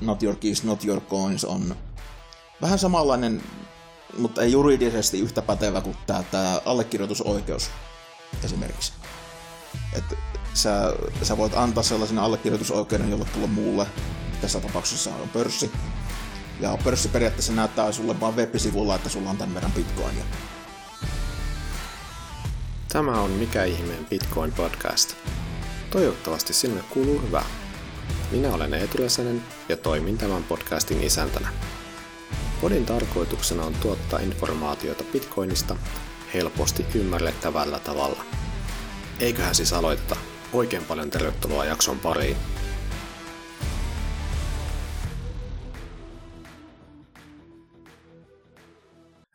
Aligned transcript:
Not 0.00 0.22
Your 0.22 0.36
Keys, 0.36 0.64
Not 0.64 0.84
Your 0.84 1.00
Coins 1.00 1.44
on 1.44 1.76
vähän 2.62 2.78
samanlainen, 2.78 3.42
mutta 4.18 4.42
ei 4.42 4.52
juridisesti 4.52 5.20
yhtä 5.20 5.42
pätevä 5.42 5.80
kuin 5.80 5.96
tämä, 6.06 6.22
tämä 6.22 6.60
allekirjoitusoikeus 6.64 7.70
esimerkiksi. 8.44 8.92
Että 9.92 10.16
sä, 10.54 10.92
sä 11.22 11.36
voit 11.36 11.56
antaa 11.56 11.82
sellaisen 11.82 12.18
allekirjoitusoikeuden 12.18 13.10
jollekin 13.10 13.50
muulle, 13.50 13.86
tässä 14.40 14.60
tapauksessa 14.60 15.10
on 15.14 15.28
pörssi, 15.28 15.70
ja 16.60 16.78
pörssi 16.84 17.08
periaatteessa 17.08 17.52
näyttää 17.52 17.92
sulle 17.92 18.20
vaan 18.20 18.36
web-sivulla, 18.36 18.94
että 18.94 19.08
sulla 19.08 19.30
on 19.30 19.36
tämän 19.36 19.54
verran 19.54 19.72
bitcoinia. 19.72 20.24
Tämä 22.92 23.20
on 23.20 23.30
Mikä 23.30 23.64
ihmeen 23.64 24.06
Bitcoin 24.06 24.52
podcast. 24.52 25.14
Toivottavasti 25.90 26.52
sinulle 26.52 26.84
kuuluu 26.90 27.20
hyvää. 27.20 27.44
Minä 28.30 28.54
olen 28.54 28.74
Eetu 28.74 28.98
Räsänen 28.98 29.42
ja 29.68 29.76
toimin 29.76 30.18
tämän 30.18 30.44
podcastin 30.44 31.02
isäntänä. 31.02 31.52
Podin 32.60 32.86
tarkoituksena 32.86 33.64
on 33.64 33.74
tuottaa 33.74 34.18
informaatiota 34.18 35.04
Bitcoinista 35.12 35.76
helposti 36.34 36.86
ymmärrettävällä 36.94 37.78
tavalla. 37.78 38.24
Eiköhän 39.20 39.54
siis 39.54 39.72
aloiteta. 39.72 40.16
Oikein 40.52 40.84
paljon 40.84 41.10
tervetuloa 41.10 41.64
jakson 41.64 41.98
pariin. 41.98 42.36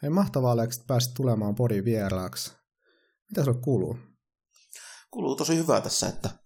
Hei, 0.02 0.10
mahtavaa 0.10 0.52
Alex, 0.52 0.76
että 0.76 0.88
pääsit 0.88 1.14
tulemaan 1.14 1.56
podin 1.56 1.86
vieraaksi. 1.86 2.52
Mitä 3.30 3.44
sulle 3.44 3.58
kuuluu? 3.62 3.98
Kuuluu 5.12 5.36
tosi 5.36 5.58
hyvää 5.58 5.82
tässä, 5.82 6.08
että 6.08 6.43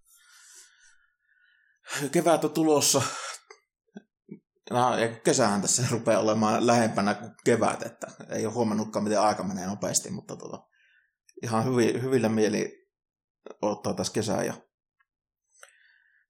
kevät 2.11 2.43
on 2.43 2.51
tulossa. 2.51 3.01
No, 4.71 4.97
ja 4.97 5.15
kesähän 5.15 5.61
tässä 5.61 5.87
rupeaa 5.91 6.21
olemaan 6.21 6.67
lähempänä 6.67 7.13
kuin 7.13 7.31
kevät, 7.45 7.85
että 7.85 8.07
ei 8.29 8.45
ole 8.45 8.53
huomannutkaan, 8.53 9.03
miten 9.03 9.21
aika 9.21 9.43
menee 9.43 9.67
nopeasti, 9.67 10.09
mutta 10.09 10.35
tota, 10.35 10.67
ihan 11.43 11.65
hyvi, 11.65 12.01
hyvillä 12.01 12.29
mieli 12.29 12.87
odottaa 13.61 13.93
tässä 13.93 14.13
kesää 14.13 14.43
ja 14.43 14.53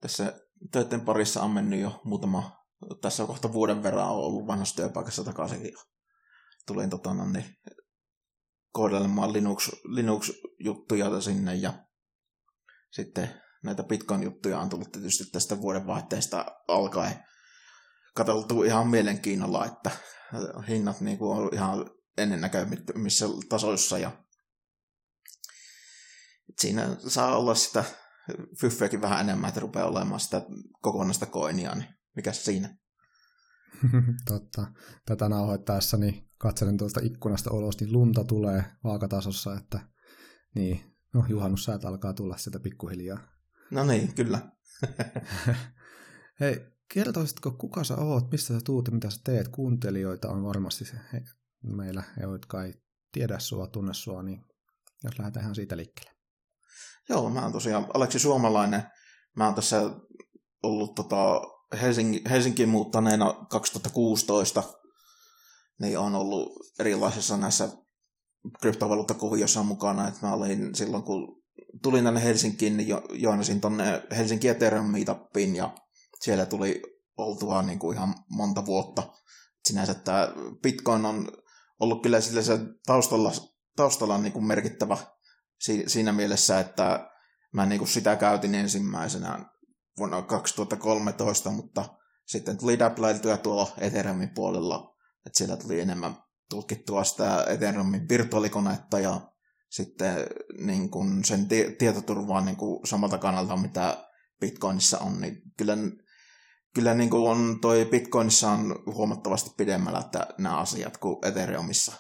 tässä 0.02 0.40
töiden 0.72 1.02
parissa 1.02 1.42
on 1.42 1.52
mennyt 1.52 1.80
jo 1.80 2.02
muutama, 2.04 2.66
tässä 3.02 3.26
kohta 3.26 3.54
vuoden 3.54 3.84
verran 3.84 4.10
on 4.10 4.16
ollut 4.16 4.48
vanhassa 4.48 4.76
työpaikassa 4.76 5.24
takaisin 5.24 5.74
tulin 6.68 6.90
tota, 6.90 7.14
niin, 7.14 7.46
kohdelemaan 8.72 9.34
Linux, 9.34 9.70
Linux-juttuja 9.84 11.22
sinne 11.22 11.56
ja 11.56 11.74
sitten 12.92 13.42
näitä 13.64 13.84
Bitcoin-juttuja 13.84 14.60
on 14.60 14.70
tullut 14.70 14.92
tietysti 14.92 15.24
tästä 15.32 15.62
vuodenvaihteesta 15.62 16.46
alkaen 16.68 17.24
katseltu 18.16 18.64
ihan 18.64 18.88
mielenkiinnolla, 18.88 19.66
että 19.66 19.92
hinnat 20.68 21.02
niin 21.02 21.18
kuin 21.18 21.38
on 21.38 21.50
ihan 21.54 21.90
ennennäkömissä 22.18 23.26
tasoissa 23.50 23.98
ja 23.98 24.24
siinä 26.60 26.96
saa 27.08 27.38
olla 27.38 27.56
sitä 27.56 27.84
fyffeäkin 28.62 29.02
vähän 29.02 29.22
enemmän, 29.22 29.48
että 29.48 29.60
rupeaa 29.60 29.88
olemaan 29.88 30.20
sitä 30.20 30.42
kokonaista 30.82 31.26
koinia, 31.26 31.76
niin 31.76 31.90
mikä 32.16 32.34
siinä? 32.34 32.78
Totta. 34.28 34.68
Tätä 35.06 35.30
nauhoittaessa 35.30 35.98
niin 35.98 36.30
katselen 36.38 36.78
tuosta 36.78 37.00
ikkunasta 37.04 37.54
ulos, 37.54 37.80
niin 37.80 37.94
lunta 37.94 38.24
tulee 38.24 38.64
vaakatasossa, 38.84 39.58
että 39.58 39.80
niin, 40.56 40.98
no 41.14 41.26
juhannussäät 41.30 41.86
alkaa 41.86 42.14
tulla 42.14 42.38
sieltä 42.38 42.60
pikkuhiljaa. 42.60 43.37
No 43.72 43.84
niin, 43.84 44.16
kyllä. 44.16 44.52
Hei, 46.40 46.66
kertoisitko 46.94 47.52
kuka 47.52 47.84
sä 47.84 47.98
oot, 47.98 48.32
mistä 48.32 48.54
sä 48.54 48.60
tuut 48.64 48.88
ja 48.88 48.94
mitä 48.94 49.10
sä 49.10 49.20
teet? 49.24 49.48
Kuuntelijoita 49.48 50.30
on 50.30 50.44
varmasti 50.44 50.86
se, 50.86 50.94
he, 51.14 51.24
meillä, 51.64 52.04
jotka 52.22 52.64
ei 52.64 52.74
tiedä 53.12 53.40
sua, 53.40 53.68
tunne 53.68 53.94
sua, 53.94 54.24
niin 54.24 54.46
jos 55.04 55.20
lähdetään 55.20 55.44
ihan 55.44 55.56
siitä 55.56 55.78
liikkeelle. 55.78 56.12
Joo, 57.10 57.30
mä 57.30 57.44
oon 57.44 57.52
tosiaan 57.52 57.88
Aleksi 57.94 58.20
Suomalainen. 58.20 58.84
Mä 59.36 59.46
oon 59.46 59.56
tässä 59.56 59.82
ollut 60.64 60.96
tota, 60.96 61.42
Helsinki, 61.82 62.22
Helsinkiin 62.30 62.70
muuttaneena 62.70 63.46
2016, 63.50 64.64
niin 65.80 66.00
on 66.00 66.16
ollut 66.16 66.52
erilaisissa 66.80 67.38
näissä 67.38 67.70
kryptovaluuttakuviossa 68.62 69.64
mukana, 69.64 70.08
että 70.08 70.26
mä 70.28 70.34
olin 70.34 70.76
silloin, 70.76 71.04
kun 71.04 71.44
tulin 71.84 72.04
tänne 72.04 72.24
Helsinkiin, 72.24 72.78
niin 72.78 72.90
jo, 72.90 73.04
joinasin 73.12 73.62
tonne 73.62 74.04
Helsinki 74.18 74.48
Ethereum 74.48 74.86
Meetupiin, 74.86 75.56
ja 75.56 75.76
siellä 76.20 76.46
tuli 76.46 76.82
oltua 77.18 77.62
niin 77.62 77.80
kuin 77.80 77.98
ihan 77.98 78.16
monta 78.30 78.66
vuotta. 78.66 79.14
Sinänsä 79.66 79.94
tämä 79.94 80.28
Bitcoin 80.64 81.06
on 81.06 81.32
ollut 81.80 82.04
kyllä 82.04 82.22
sillä 82.22 82.42
se 82.42 82.60
taustalla, 82.86 83.32
taustalla 83.76 84.18
niin 84.18 84.34
kuin 84.34 84.46
merkittävä 84.46 84.98
siinä 85.88 86.12
mielessä, 86.12 86.60
että 86.60 87.10
mä 87.54 87.66
niin 87.66 87.80
kuin 87.80 87.90
sitä 87.90 88.16
käytin 88.16 88.56
ensimmäisenä 88.56 89.46
vuonna 89.98 90.22
2013, 90.22 91.52
mutta 91.52 91.86
sitten 92.26 92.58
tuli 92.58 92.80
dapplailtua 92.80 93.38
tuolla 93.38 93.72
Ethereumin 93.78 94.34
puolella, 94.34 94.96
että 95.26 95.38
siellä 95.38 95.58
tuli 95.58 95.80
enemmän 95.80 96.16
tutkittua 96.50 97.04
sitä 97.04 97.46
Ethereumin 97.48 98.10
virtuaalikonetta 98.10 99.00
ja 99.00 99.22
sitten 99.70 100.28
niin 100.58 100.90
kuin 100.90 101.26
sen 101.26 101.48
tietoturvaa 101.78 102.42
niin 102.42 102.56
kuin 102.56 102.88
samalta 102.88 103.18
kannalta, 103.18 103.58
mitä 103.58 104.08
Bitcoinissa 104.40 105.00
on, 105.00 105.22
niin 105.22 105.42
kyllä, 105.58 105.78
kyllä 106.76 106.94
niin 106.94 107.10
kuin 107.10 107.30
on 107.30 107.60
toi 107.62 107.86
Bitcoinissa 107.86 108.52
on 108.52 108.84
huomattavasti 108.86 109.52
pidemmällä 109.58 110.00
että 110.00 110.28
nämä 110.38 110.58
asiat 110.58 110.98
kuin 110.98 111.28
Ethereumissa. 111.28 111.94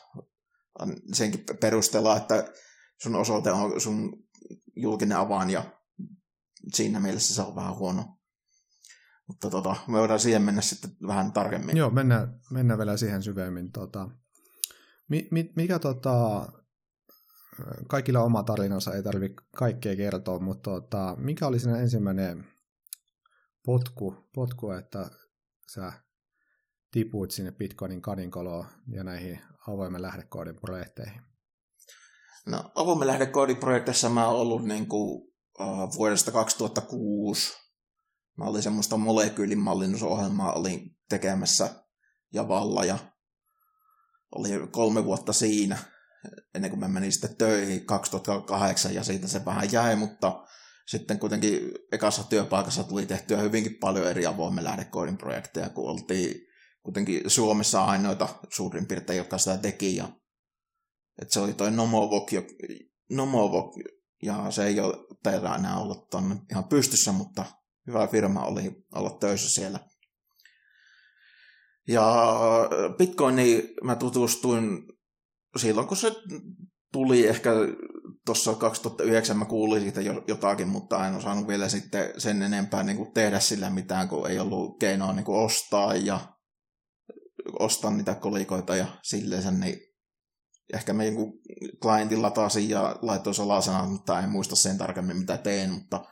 Senkin 1.13 1.44
perusteella, 1.61 2.17
että 2.17 2.53
sun 3.01 3.16
osoite 3.16 3.51
on 3.51 3.81
sun 3.81 4.23
julkinen 4.75 5.17
avaan 5.17 5.50
ja 5.50 5.63
siinä 6.73 7.00
mielessä 7.00 7.35
se 7.35 7.41
on 7.41 7.56
vähän 7.56 7.75
huono. 7.75 8.17
Mutta 9.27 9.50
tota, 9.50 9.75
me 9.88 9.97
voidaan 9.97 10.19
siihen 10.19 10.41
mennä 10.41 10.61
sitten 10.61 10.91
vähän 11.07 11.31
tarkemmin. 11.31 11.77
Joo, 11.77 11.89
mennään, 11.89 12.39
mennään 12.51 12.77
vielä 12.77 12.97
siihen 12.97 13.23
syvemmin. 13.23 13.72
Tota, 13.72 14.09
mi, 15.09 15.27
mi, 15.31 15.53
mikä 15.56 15.79
tota, 15.79 16.47
kaikilla 17.88 18.23
oma 18.23 18.44
tarinansa, 18.44 18.94
ei 18.94 19.03
tarvitse 19.03 19.44
kaikkea 19.56 19.95
kertoa, 19.95 20.40
mutta 20.40 20.69
tota, 20.72 21.16
mikä 21.19 21.47
oli 21.47 21.59
siinä 21.59 21.79
ensimmäinen 21.79 22.45
potku, 23.66 24.29
potku, 24.34 24.72
että 24.72 25.09
sä 25.73 25.94
tipuit 26.91 27.31
sinne 27.31 27.51
Bitcoinin 27.51 28.01
kadinkoloon 28.01 28.66
ja 28.88 29.03
näihin 29.03 29.40
avoimen 29.68 30.01
lähdekoodin 30.01 30.56
projekteihin? 30.56 31.22
No, 32.45 32.72
avoimen 32.75 33.07
lähdekoodin 33.07 33.57
projekteissa 33.57 34.09
mä 34.09 34.28
oon 34.28 34.39
ollut 34.39 34.66
niin 34.66 34.88
kuin, 34.88 35.34
uh, 35.59 35.95
vuodesta 35.97 36.31
2006. 36.31 37.53
Mä 38.38 38.45
olin 38.45 38.63
semmoista 38.63 38.97
molekyylin 38.97 39.59
mallinnusohjelmaa 39.59 40.53
olin 40.53 40.97
tekemässä 41.09 41.69
Javalla 42.34 42.85
ja 42.85 42.97
oli 44.35 44.68
kolme 44.72 45.06
vuotta 45.06 45.34
siinä 45.34 45.78
ennen 46.55 46.69
kuin 46.71 46.79
mä 46.79 46.88
menin 46.88 47.11
sitten 47.11 47.35
töihin 47.38 47.85
2008 47.85 48.93
ja 48.93 49.03
siitä 49.03 49.27
se 49.27 49.45
vähän 49.45 49.71
jäi, 49.71 49.95
mutta 49.95 50.43
sitten 50.88 51.19
kuitenkin 51.19 51.71
ekassa 51.91 52.23
työpaikassa 52.23 52.83
tuli 52.83 53.05
tehtyä 53.05 53.38
hyvinkin 53.38 53.77
paljon 53.79 54.07
eri 54.07 54.25
avoimen 54.25 54.63
lähdekoodin 54.63 55.17
projekteja, 55.17 55.69
kun 55.69 55.89
oltiin 55.89 56.47
kuitenkin 56.83 57.21
Suomessa 57.27 57.85
ainoita 57.85 58.29
suurin 58.49 58.85
piirtein, 58.85 59.17
jotka 59.17 59.38
sitä 59.38 59.57
teki. 59.57 59.95
Ja, 59.95 60.09
että 61.21 61.33
se 61.33 61.39
oli 61.39 61.53
toi 61.53 61.71
Nomovok, 61.71 62.29
Nomovok, 63.09 63.75
ja 64.23 64.51
se 64.51 64.65
ei 64.65 64.79
ole 64.79 64.94
teillä 65.23 65.55
enää 65.55 65.79
ollut 65.79 66.09
tonne 66.09 66.35
ihan 66.51 66.63
pystyssä, 66.63 67.11
mutta 67.11 67.45
hyvä 67.88 68.07
firma 68.07 68.45
oli 68.45 68.85
olla 68.95 69.09
töissä 69.09 69.49
siellä. 69.49 69.79
Ja 71.88 72.30
Bitcoiniin 72.97 73.69
mä 73.83 73.95
tutustuin 73.95 74.83
silloin, 75.59 75.88
kun 75.88 75.98
se 75.98 76.12
tuli 76.92 77.27
ehkä 77.27 77.50
tuossa 78.25 78.54
2009 78.54 79.38
mä 79.38 79.45
kuulin 79.45 79.81
siitä 79.81 80.01
jotakin, 80.27 80.68
mutta 80.68 81.07
en 81.07 81.15
osannut 81.15 81.48
vielä 81.48 81.69
sitten 81.69 82.13
sen 82.18 82.42
enempää 82.42 82.83
niin 82.83 82.98
kuin 82.98 83.13
tehdä 83.13 83.39
sillä 83.39 83.69
mitään, 83.69 84.07
kun 84.07 84.30
ei 84.30 84.39
ollut 84.39 84.80
keinoa 84.80 85.13
niin 85.13 85.25
kuin 85.25 85.45
ostaa 85.45 85.95
ja 85.95 86.19
ostaa 87.59 87.92
niitä 87.92 88.15
kolikoita 88.15 88.75
ja 88.75 88.86
silleen 89.04 89.59
niin 89.59 89.80
ehkä 90.74 90.94
me 90.94 91.06
joku 91.06 91.42
klientin 91.81 92.21
latasin 92.21 92.69
ja 92.69 93.00
laitoin 93.01 93.33
salasana, 93.33 93.86
mutta 93.86 94.19
en 94.19 94.30
muista 94.30 94.56
sen 94.56 94.77
tarkemmin 94.77 95.18
mitä 95.18 95.38
teen, 95.38 95.69
mutta 95.69 96.06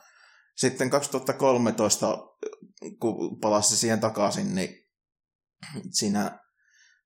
sitten 0.56 0.90
2013, 0.90 2.18
kun 3.00 3.40
palasin 3.40 3.76
siihen 3.76 4.00
takaisin, 4.00 4.54
niin 4.54 4.86
siinä 5.90 6.38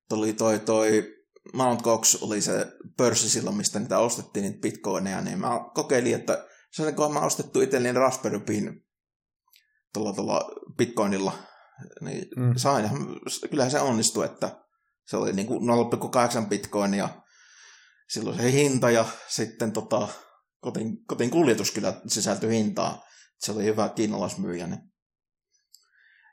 tuli 0.09 0.33
toi, 0.33 0.59
toi 0.59 1.20
Mount 1.53 1.83
Cox 1.83 2.23
oli 2.23 2.41
se 2.41 2.67
pörssi 2.97 3.29
silloin, 3.29 3.57
mistä 3.57 3.79
niitä 3.79 3.99
ostettiin, 3.99 4.43
niitä 4.43 4.61
bitcoineja, 4.61 5.21
niin 5.21 5.39
mä 5.39 5.61
kokeilin, 5.75 6.15
että 6.15 6.47
se 6.73 6.93
kun 6.93 7.15
mä 7.15 7.21
ostettu 7.21 7.61
itselleni 7.61 7.99
Raspberry 7.99 8.41
Pin 8.41 8.87
tuolla, 9.95 10.13
tuolla 10.13 10.41
bitcoinilla, 10.77 11.33
niin 12.01 12.29
mm. 12.37 12.53
sain, 12.57 12.91
kyllähän 13.51 13.71
se 13.71 13.81
onnistui, 13.81 14.25
että 14.25 14.65
se 15.07 15.17
oli 15.17 15.33
niin 15.33 15.47
kuin 15.47 15.61
0,8 16.43 16.49
bitcoin 16.49 16.95
ja 16.95 17.09
silloin 18.09 18.37
se 18.37 18.53
hinta 18.53 18.91
ja 18.91 19.05
sitten 19.29 19.73
tota, 19.73 20.09
kotiin, 20.61 21.05
kotiin 21.07 21.31
kuljetus 21.31 21.71
kyllä 21.71 22.01
sisältyi 22.07 22.51
hintaa. 22.51 23.05
Se 23.39 23.53
oli 23.53 23.65
hyvä 23.65 23.89
kiinalaismyyjä. 23.89 24.67
Niin 24.67 24.81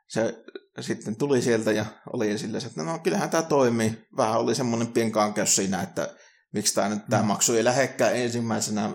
se 0.07 0.43
sitten 0.79 1.15
tuli 1.15 1.41
sieltä 1.41 1.71
ja 1.71 1.85
oli 2.13 2.37
silleen, 2.37 2.65
että 2.65 2.83
no 2.83 2.99
kyllähän 2.99 3.29
tämä 3.29 3.43
toimii. 3.43 4.07
Vähän 4.17 4.39
oli 4.39 4.55
semmoinen 4.55 4.87
pienkankeus 4.87 5.55
siinä, 5.55 5.81
että 5.81 6.15
miksi 6.53 6.75
tämä 6.75 6.89
nyt 6.89 7.05
tämä 7.09 7.21
mm. 7.21 7.27
maksu 7.27 7.53
ei 7.53 7.63
lähekkää 7.63 8.11
ensimmäisenä 8.11 8.93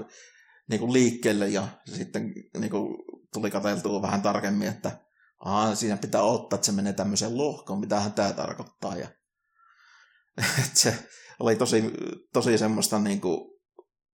niin 0.70 0.81
kuin 0.81 0.93
liikkeelle 0.93 1.49
ja 1.49 1.69
sitten 1.84 2.32
niin 2.58 2.70
kuin 2.70 2.94
tuli 3.32 3.50
katseltua 3.50 4.02
vähän 4.02 4.23
tarkemmin, 4.23 4.69
että 4.69 5.02
Aha, 5.44 5.75
siinä 5.75 5.96
pitää 5.96 6.23
ottaa, 6.23 6.56
että 6.56 6.67
se 6.67 6.73
menee 6.73 6.93
tämmöiseen 6.93 7.37
lohkoon, 7.37 7.81
mitähän 7.81 8.12
tämä 8.12 8.32
tarkoittaa. 8.32 8.96
Ja, 8.96 9.08
että 10.58 10.70
se 10.75 11.08
oli 11.40 11.56
tosi, 11.56 11.85
tosi 12.32 12.58
semmoista 12.58 12.99
niin 12.99 13.20
kuin 13.20 13.61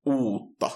uutta, 0.05 0.69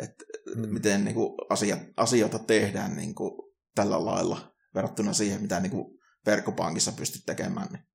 että 0.00 0.24
mm. 0.56 0.68
miten 0.68 1.04
niin 1.04 1.14
kuin 1.14 1.34
asia, 1.50 1.76
asioita 1.96 2.38
tehdään 2.38 2.96
niin 2.96 3.14
kuin 3.14 3.32
tällä 3.74 4.04
lailla 4.04 4.54
verrattuna 4.74 5.12
siihen, 5.12 5.42
mitä 5.42 5.60
niin 5.60 5.70
kuin 5.70 5.95
verkkopankissa 6.26 6.92
pystyt 6.92 7.26
tekemään. 7.26 7.68
Niin. 7.72 7.86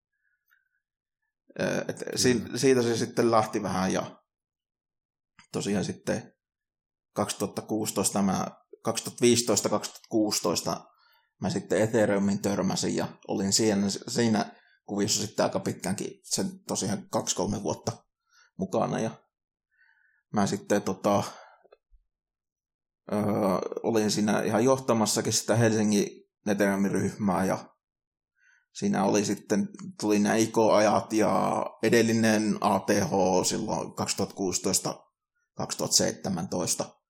Et 1.87 1.99
mm. 1.99 2.57
Siitä 2.57 2.81
se 2.81 2.97
sitten 2.97 3.31
lähti 3.31 3.63
vähän 3.63 3.93
ja 3.93 4.21
tosiaan 5.51 5.85
sitten 5.85 6.33
2016 7.13 8.21
mä 8.21 8.47
2015-2016 8.87 10.91
mä 11.41 11.49
sitten 11.49 11.81
Ethereumin 11.81 12.41
törmäsin 12.41 12.95
ja 12.95 13.07
olin 13.27 13.53
siinä, 13.53 13.89
siinä 14.07 14.55
kuviossa 14.85 15.21
sitten 15.21 15.43
aika 15.43 15.59
pitkänkin, 15.59 16.19
sen 16.23 16.63
tosiaan 16.67 17.09
kaksi-kolme 17.09 17.63
vuotta 17.63 17.91
mukana 18.57 18.99
ja 18.99 19.11
mä 20.33 20.47
sitten 20.47 20.81
tota, 20.81 21.23
öö, 23.11 23.19
olin 23.83 24.11
siinä 24.11 24.41
ihan 24.41 24.63
johtamassakin 24.63 25.33
sitä 25.33 25.55
Helsingin 25.55 26.07
Ethereumin 26.47 26.91
ryhmää 26.91 27.45
ja 27.45 27.70
siinä 28.73 29.03
oli 29.03 29.25
sitten, 29.25 29.69
tuli 29.99 30.19
nämä 30.19 30.35
ICO-ajat 30.35 31.13
ja 31.13 31.65
edellinen 31.83 32.57
ATH 32.61 33.11
silloin 33.45 33.87
2016-2017 36.87 37.01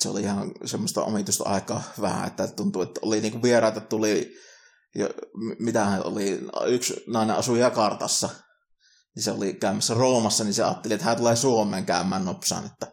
se 0.00 0.08
oli 0.08 0.22
ihan 0.22 0.52
semmoista 0.64 1.02
omitusta 1.04 1.44
aikaa 1.44 1.82
vähän, 2.00 2.26
että 2.26 2.46
tuntui, 2.46 2.82
että 2.82 3.00
oli 3.02 3.20
niinku 3.20 3.42
vieraita 3.42 3.80
tuli, 3.80 4.34
ja 4.94 5.08
mitä 5.58 5.86
oli, 6.04 6.40
yksi 6.66 7.04
nainen 7.06 7.36
asui 7.36 7.60
Jakartassa, 7.60 8.28
niin 9.14 9.22
se 9.22 9.30
oli 9.30 9.54
käymässä 9.54 9.94
Roomassa, 9.94 10.44
niin 10.44 10.54
se 10.54 10.62
ajatteli, 10.62 10.94
että 10.94 11.06
hän 11.06 11.16
tulee 11.16 11.36
Suomeen 11.36 11.86
käymään 11.86 12.24
nopsaan, 12.24 12.66
että 12.66 12.92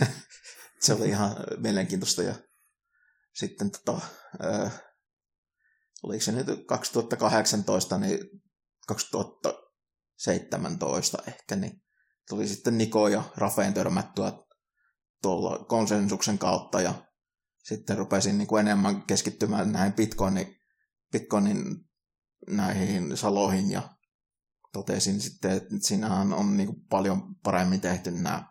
se 0.84 0.92
oli 0.92 1.08
ihan 1.08 1.36
mielenkiintoista. 1.56 2.22
Ja 2.22 2.34
sitten 3.34 3.70
tota, 3.70 4.00
oliko 6.02 6.24
se 6.24 6.32
nyt 6.32 6.46
2018, 6.66 7.98
niin 7.98 8.18
2017 8.86 11.18
ehkä, 11.26 11.56
niin 11.56 11.82
tuli 12.28 12.48
sitten 12.48 12.78
Niko 12.78 13.08
ja 13.08 13.22
Rafeen 13.36 13.74
törmättyä 13.74 14.32
tuolla 15.22 15.64
konsensuksen 15.64 16.38
kautta 16.38 16.80
ja 16.80 16.94
sitten 17.58 17.98
rupesin 17.98 18.38
niin 18.38 18.48
kuin 18.48 18.60
enemmän 18.60 19.02
keskittymään 19.02 19.72
näihin 19.72 19.92
Bitcoinin, 19.92 20.56
Bitcoinin 21.12 21.64
näihin 22.48 23.16
saloihin 23.16 23.70
ja 23.70 23.88
totesin 24.72 25.20
sitten, 25.20 25.50
että 25.50 25.74
siinähän 25.80 26.32
on 26.32 26.56
niin 26.56 26.66
kuin 26.66 26.86
paljon 26.90 27.34
paremmin 27.42 27.80
tehty 27.80 28.10
nämä 28.10 28.50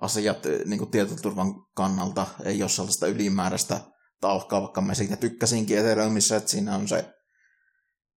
asiat 0.00 0.38
niin 0.64 0.78
kuin 0.78 0.90
tietoturvan 0.90 1.54
kannalta. 1.74 2.26
Ei 2.44 2.62
ole 2.62 2.68
sellaista 2.68 3.06
ylimääräistä 3.06 3.80
tauhkaa, 4.20 4.62
vaikka 4.62 4.80
mä 4.80 4.94
siitä 4.94 5.16
tykkäsinkin 5.16 5.78
Ethereumissa, 5.78 6.36
että 6.36 6.50
siinä 6.50 6.74
on 6.74 6.88
se 6.88 7.14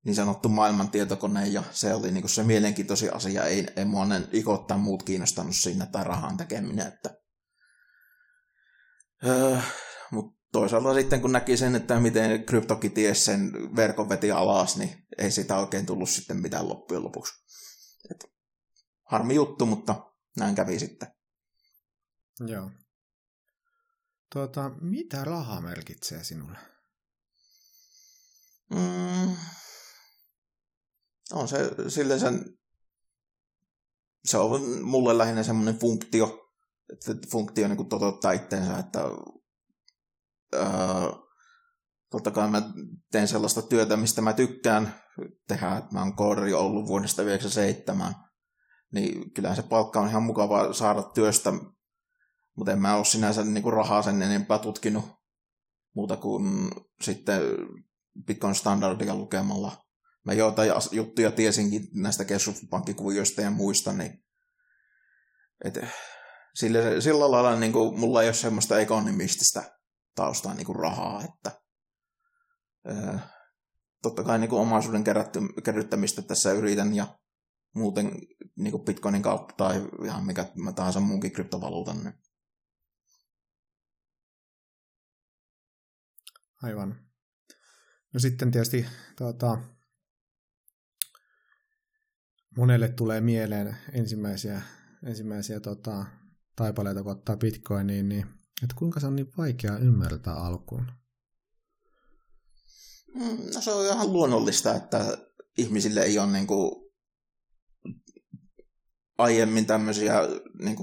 niin 0.05 0.15
sanottu 0.15 0.49
maailman 0.49 0.91
tietokone, 0.91 1.47
ja 1.47 1.63
se 1.71 1.93
oli 1.93 2.11
niin 2.11 2.21
kuin 2.21 2.29
se 2.29 2.43
mielenkiintoisin 2.43 3.15
asia. 3.15 3.43
Ei, 3.45 3.67
ei 3.75 3.85
mua 3.85 4.05
ne 4.05 4.27
ikot 4.31 4.67
tai 4.67 4.77
muut 4.77 5.03
kiinnostanut 5.03 5.55
siinä 5.55 5.85
tai 5.85 6.03
rahan 6.03 6.37
tekeminen. 6.37 6.87
Että... 6.87 7.17
Öö, 9.25 9.57
Mutta 10.11 10.41
toisaalta 10.51 10.93
sitten 10.93 11.21
kun 11.21 11.31
näki 11.31 11.57
sen, 11.57 11.75
että 11.75 11.99
miten 11.99 12.43
CryptoKitty 12.43 13.15
sen 13.15 13.51
verkon 13.75 14.09
veti 14.09 14.31
alas, 14.31 14.77
niin 14.77 15.07
ei 15.17 15.31
sitä 15.31 15.57
oikein 15.57 15.85
tullut 15.85 16.09
sitten 16.09 16.37
mitään 16.37 16.69
loppujen 16.69 17.03
lopuksi. 17.03 17.33
Et 18.11 18.25
harmi 19.03 19.35
juttu, 19.35 19.65
mutta 19.65 20.11
näin 20.37 20.55
kävi 20.55 20.79
sitten. 20.79 21.11
Joo. 22.39 22.71
Tuota, 24.33 24.71
mitä 24.81 25.23
raha 25.23 25.61
merkitsee 25.61 26.23
sinulle? 26.23 26.57
Mm, 28.69 29.35
on 31.33 31.47
se 31.47 31.57
sille 31.87 32.19
sen, 32.19 32.57
se 34.25 34.37
on 34.37 34.61
mulle 34.81 35.17
lähinnä 35.17 35.43
semmoinen 35.43 35.79
funktio, 35.79 36.49
että 36.93 37.27
funktio 37.31 37.67
niin 37.67 37.89
toteuttaa 37.89 38.31
itseensä, 38.31 38.77
että 38.77 38.99
öö, 40.53 40.63
totta 42.09 42.31
kai 42.31 42.49
mä 42.49 42.61
teen 43.11 43.27
sellaista 43.27 43.61
työtä, 43.61 43.97
mistä 43.97 44.21
mä 44.21 44.33
tykkään. 44.33 45.01
Tehdä, 45.47 45.77
että 45.77 45.93
mä 45.93 45.99
oon 45.99 46.15
koodari 46.15 46.53
ollut 46.53 46.87
vuodesta 46.87 47.15
1997, 47.15 48.15
niin 48.93 49.33
kyllähän 49.33 49.55
se 49.55 49.63
palkka 49.63 50.01
on 50.01 50.09
ihan 50.09 50.23
mukava 50.23 50.73
saada 50.73 51.03
työstä, 51.03 51.53
mutta 52.57 52.71
en 52.71 52.81
mä 52.81 52.95
ole 52.95 53.05
sinänsä 53.05 53.43
niin 53.43 53.63
kuin 53.63 53.73
rahaa 53.73 54.01
sen 54.01 54.21
enempää 54.21 54.59
tutkinut 54.59 55.05
muuta 55.95 56.17
kuin 56.17 56.71
sitten 57.01 57.41
Bitcoin 58.25 58.55
standardia 58.55 59.15
lukemalla 59.15 59.71
mä 60.25 60.33
joitain 60.33 60.71
juttuja 60.91 61.31
tiesinkin 61.31 61.87
näistä 61.93 62.25
keskuspankkikuvioista 62.25 63.41
ja 63.41 63.51
muista, 63.51 63.93
niin 63.93 64.23
et, 65.65 65.79
sillä, 66.55 67.01
sillä 67.01 67.31
lailla 67.31 67.55
niin 67.55 67.73
kuin, 67.73 67.99
mulla 67.99 68.21
ei 68.21 68.27
ole 68.27 68.33
semmoista 68.33 68.79
ekonomistista 68.79 69.63
taustaa 70.15 70.53
niin 70.53 70.65
kuin 70.65 70.75
rahaa, 70.75 71.23
että 71.23 71.61
totta 74.01 74.23
kai 74.23 74.39
niin 74.39 74.49
kuin 74.49 74.61
omaisuuden 74.61 75.03
kerätty, 75.03 75.39
kerryttämistä 75.63 76.21
tässä 76.21 76.51
yritän 76.51 76.95
ja 76.95 77.17
muuten 77.75 78.11
niin 78.55 78.71
kuin 78.71 78.83
Bitcoinin 78.85 79.21
kautta 79.21 79.55
tai 79.57 79.89
ihan 80.05 80.25
mikä 80.25 80.45
tahansa 80.75 80.99
muunkin 80.99 81.31
kryptovaluutan. 81.31 82.03
Niin. 82.03 82.13
Aivan. 86.63 87.09
No 88.13 88.19
sitten 88.19 88.51
tietysti 88.51 88.85
tuota, 89.17 89.57
monelle 92.57 92.87
tulee 92.87 93.21
mieleen 93.21 93.77
ensimmäisiä, 93.93 94.61
ensimmäisiä 95.05 95.59
tota, 95.59 96.05
taipaleita, 96.55 97.03
kun 97.03 97.11
ottaa 97.11 97.37
bitcoiniin, 97.37 98.09
niin 98.09 98.25
että 98.63 98.75
kuinka 98.75 98.99
se 98.99 99.07
on 99.07 99.15
niin 99.15 99.33
vaikea 99.37 99.77
ymmärtää 99.77 100.33
alkuun? 100.33 100.91
Mm, 103.15 103.53
no 103.55 103.61
se 103.61 103.71
on 103.71 103.85
ihan 103.85 104.13
luonnollista, 104.13 104.75
että 104.75 105.17
ihmisille 105.57 106.01
ei 106.03 106.19
ole 106.19 106.31
niin 106.31 106.47
kuin 106.47 106.91
aiemmin 109.17 109.65
tämmöisiä 109.65 110.13
niin 110.61 110.77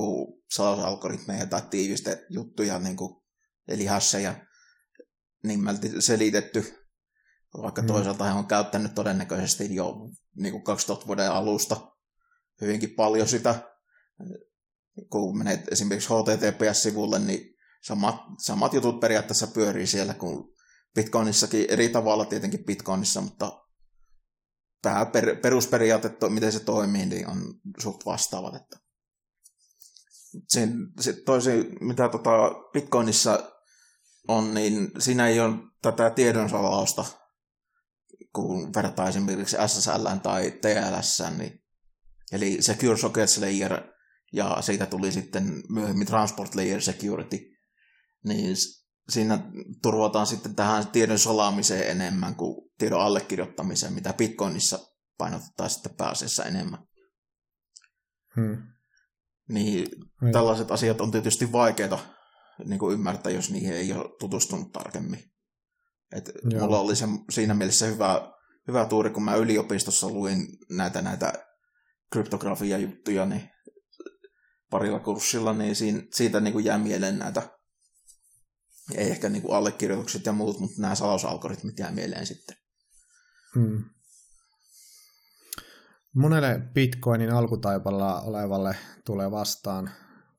salausalgoritmeja 0.50 1.46
tai 1.46 1.62
tiiviste 1.70 2.26
juttuja, 2.30 2.78
niin 2.78 2.96
kuin, 2.96 3.22
eli 3.68 3.84
hasseja, 3.84 4.46
nimmälti 5.42 6.02
selitetty 6.02 6.88
vaikka 7.62 7.82
mm. 7.82 7.86
toisaalta 7.86 8.24
hän 8.24 8.36
on 8.36 8.46
käyttänyt 8.46 8.94
todennäköisesti 8.94 9.74
jo 9.74 9.94
niin 10.36 10.52
kuin 10.52 10.64
2000 10.64 11.06
vuoden 11.06 11.32
alusta 11.32 11.92
hyvinkin 12.60 12.90
paljon 12.90 13.28
sitä. 13.28 13.72
Kun 15.10 15.38
menet 15.38 15.68
esimerkiksi 15.72 16.08
HTTPS-sivulle, 16.08 17.18
niin 17.18 17.54
samat, 17.82 18.14
samat 18.38 18.72
jutut 18.72 19.00
periaatteessa 19.00 19.46
pyörii 19.46 19.86
siellä 19.86 20.14
kuin 20.14 20.44
Bitcoinissakin 20.94 21.66
eri 21.68 21.88
tavalla 21.88 22.24
tietenkin 22.24 22.64
Bitcoinissa, 22.64 23.20
mutta 23.20 23.64
tämä 24.82 25.06
per, 25.06 25.36
perusperiaate, 25.36 26.10
miten 26.28 26.52
se 26.52 26.60
toimii, 26.60 27.06
niin 27.06 27.28
on 27.28 27.54
suht 27.78 28.06
vastaavat. 28.06 28.54
Että 28.54 28.78
sen, 30.48 30.76
se 31.00 31.12
toisin, 31.12 31.76
mitä 31.80 32.08
tota 32.08 32.50
Bitcoinissa 32.72 33.57
on, 34.28 34.54
niin 34.54 34.90
siinä 34.98 35.28
ei 35.28 35.40
ole 35.40 35.54
tätä 35.82 36.10
tiedonsalausta 36.10 37.04
kun 38.34 38.74
vertaa 38.74 39.08
esimerkiksi 39.08 39.56
SSL 39.66 40.06
tai 40.22 40.50
TLS, 40.50 41.22
niin, 41.38 41.64
eli 42.32 42.62
Secure 42.62 42.96
Sockets 42.96 43.38
Layer, 43.38 43.82
ja 44.32 44.56
siitä 44.60 44.86
tuli 44.86 45.12
sitten 45.12 45.62
myöhemmin 45.68 46.06
Transport 46.06 46.54
Layer 46.54 46.82
Security, 46.82 47.38
niin 48.24 48.56
siinä 49.08 49.50
turvataan 49.82 50.26
sitten 50.26 50.54
tähän 50.54 50.86
tiedon 50.86 51.18
salaamiseen 51.18 51.90
enemmän 51.90 52.34
kuin 52.34 52.70
tiedon 52.78 53.00
allekirjoittamiseen, 53.00 53.92
mitä 53.92 54.12
Bitcoinissa 54.12 54.78
painotetaan 55.18 55.70
sitten 55.70 55.94
pääasiassa 55.94 56.44
enemmän. 56.44 56.86
Hmm. 58.36 58.62
Niin 59.48 59.88
Niin. 60.20 60.32
tällaiset 60.32 60.70
asiat 60.70 61.00
on 61.00 61.10
tietysti 61.10 61.52
vaikeita 61.52 61.98
niin 62.64 62.78
kuin 62.78 62.94
ymmärtää, 62.94 63.32
jos 63.32 63.50
niihin 63.50 63.72
ei 63.72 63.92
ole 63.92 64.16
tutustunut 64.18 64.72
tarkemmin. 64.72 65.24
Et 66.12 66.30
Joo. 66.50 66.62
mulla 66.62 66.80
oli 66.80 66.96
se, 66.96 67.06
siinä 67.30 67.54
mielessä 67.54 67.86
hyvä, 67.86 68.32
hyvä 68.68 68.84
tuuri, 68.84 69.10
kun 69.10 69.22
mä 69.22 69.34
yliopistossa 69.34 70.08
luin 70.08 70.46
näitä, 70.70 71.02
näitä 71.02 71.32
kryptografia-juttuja, 72.12 73.26
niin 73.26 73.50
parilla 74.70 75.00
kurssilla, 75.00 75.52
niin 75.52 75.76
siinä, 75.76 76.02
siitä 76.12 76.40
niin 76.40 76.52
kuin 76.52 76.64
jää 76.64 76.78
mieleen 76.78 77.18
näitä, 77.18 77.58
ei 78.94 79.10
ehkä 79.10 79.28
niin 79.28 79.42
kuin 79.42 79.54
allekirjoitukset 79.54 80.26
ja 80.26 80.32
muut, 80.32 80.60
mutta 80.60 80.80
nämä 80.82 80.94
salausalgoritmit 80.94 81.78
jää 81.78 81.92
mieleen 81.92 82.26
sitten. 82.26 82.56
Hmm. 83.54 83.84
Monelle 86.14 86.60
bitcoinin 86.74 87.30
alkutaipalla 87.30 88.20
olevalle 88.20 88.76
tulee 89.04 89.30
vastaan, 89.30 89.90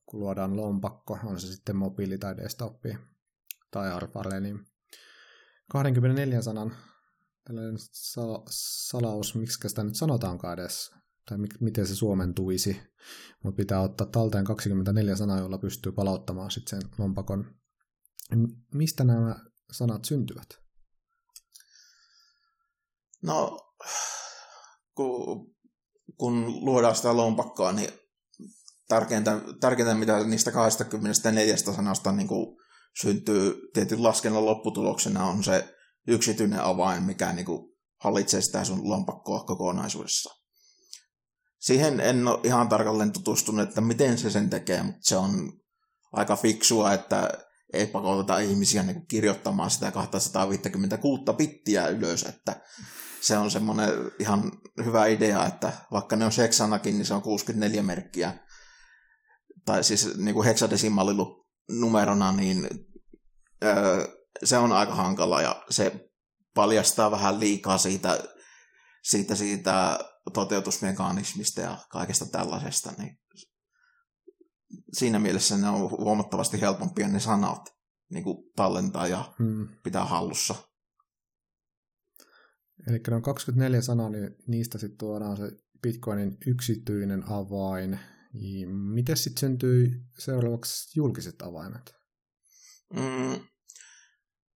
kun 0.10 0.20
luodaan 0.20 0.58
lompakko, 0.58 1.20
on 1.24 1.40
se 1.40 1.48
sitten 1.48 1.76
mobiili- 1.76 2.18
tai 2.18 2.38
desktopi 2.38 2.98
tai 3.72 3.92
arpale, 3.92 4.40
niin 4.40 4.66
24 5.72 6.42
sanan 6.42 6.76
tällainen 7.44 7.78
sal- 7.92 8.44
salaus, 8.50 9.36
miksi 9.36 9.70
sitä 9.70 9.84
nyt 9.84 9.96
sanotaankaan 9.96 10.60
edes, 10.60 10.92
tai 11.26 11.38
mi- 11.38 11.48
miten 11.60 11.88
se 11.88 11.96
suomentuisi, 11.96 12.82
mutta 13.44 13.58
pitää 13.58 13.82
ottaa 13.82 14.08
talteen 14.08 14.46
24 14.46 15.16
sanaa, 15.16 15.40
jolla 15.40 15.58
pystyy 15.58 15.92
palauttamaan 15.92 16.52
sitten 16.52 16.82
sen 16.82 16.90
lompakon. 16.98 17.56
Mistä 18.74 19.04
nämä 19.04 19.36
sanat 19.72 20.06
syntyvät? 20.06 20.50
No, 23.22 23.60
kun, 24.96 25.56
kun 26.18 26.66
luodaan 26.66 26.96
sitä 26.96 27.18
lompakkoa, 27.18 27.72
niin 27.72 27.90
tärkeintä, 28.90 29.42
tärkeintä 29.60 29.94
mitä 29.96 30.24
niistä 30.24 30.52
24 30.52 31.58
sanasta 31.58 32.12
niin 32.12 32.28
kuin 32.28 32.58
syntyy 33.02 33.70
tietyn 33.74 34.04
laskennan 34.04 34.46
lopputuloksena, 34.46 35.26
on 35.26 35.44
se 35.44 35.76
yksityinen 36.08 36.62
avain, 36.62 37.04
mikä 37.04 37.34
niin 37.34 37.46
kuin 37.46 37.76
hallitsee 38.04 38.42
sitä 38.42 38.64
sun 38.64 38.90
lompakkoa 38.90 39.44
kokonaisuudessa. 39.44 40.36
Siihen 41.60 42.00
en 42.00 42.28
ole 42.28 42.40
ihan 42.44 42.70
tarkalleen 42.70 43.12
tutustunut, 43.12 43.70
että 43.70 43.82
miten 43.82 44.18
se 44.18 44.32
sen 44.32 44.50
tekee, 44.50 44.84
mutta 44.84 45.00
se 45.02 45.18
on 45.18 45.54
aika 46.12 46.36
fiksua, 46.36 46.94
että 46.94 47.30
ei 47.74 47.88
pakoteta 47.88 48.40
ihmisiä 48.40 48.84
niin 48.84 49.08
kirjoittamaan 49.08 49.70
sitä 49.70 49.92
256 49.92 51.24
bittiä 51.38 51.88
ylös, 51.88 52.24
että 52.24 52.62
se 53.22 53.38
on 53.38 53.52
semmoinen 53.52 53.90
ihan 54.20 54.52
hyvä 54.86 55.06
idea, 55.06 55.46
että 55.46 55.74
vaikka 55.92 56.16
ne 56.16 56.26
on 56.26 56.32
seksanakin, 56.32 56.96
niin 56.98 57.06
se 57.06 57.14
on 57.14 57.22
64 57.22 57.84
merkkiä, 57.84 58.34
tai 59.70 59.84
siis 59.84 60.18
niin 60.18 60.34
kuin 60.34 60.46
heksadesimaalinumerona, 60.46 62.32
niin 62.32 62.70
öö, 63.64 64.08
se 64.44 64.58
on 64.58 64.72
aika 64.72 64.96
hankala 64.96 65.42
ja 65.42 65.64
se 65.70 66.10
paljastaa 66.56 67.12
vähän 67.12 67.40
liikaa 67.40 67.78
siitä, 67.78 68.24
siitä, 69.04 69.36
siitä 69.36 70.00
toteutusmekanismista 70.34 71.62
ja 71.62 71.78
kaikesta 71.90 72.26
tällaisesta, 72.26 72.92
niin 72.98 73.20
siinä 74.94 75.20
mielessä 75.20 75.58
ne 75.58 75.70
on 75.70 75.92
huomattavasti 75.92 76.62
helpompia 76.62 77.08
ne 77.08 77.20
sanat 77.20 77.70
niin 78.12 78.24
kuin 78.24 78.38
tallentaa 78.56 79.08
ja 79.08 79.34
Hmm. 79.40 79.68
pitää 79.84 80.06
hallussa. 80.06 80.56
Eli 82.88 83.00
ne 83.10 83.16
on 83.16 83.22
24 83.22 83.82
sanaa, 83.82 84.10
niin 84.10 84.36
niistä 84.48 84.78
sitten 84.78 84.98
tuodaan 84.98 85.38
se 85.38 85.52
Bitcoinin 85.82 86.38
yksityinen 86.48 87.24
avain. 87.32 88.00
Miten 88.94 89.18
sitten 89.18 89.40
syntyy 89.40 89.92
seuraavaksi 90.18 91.00
julkiset 91.00 91.42
avaimet? 91.42 91.96
Mm, 92.94 93.40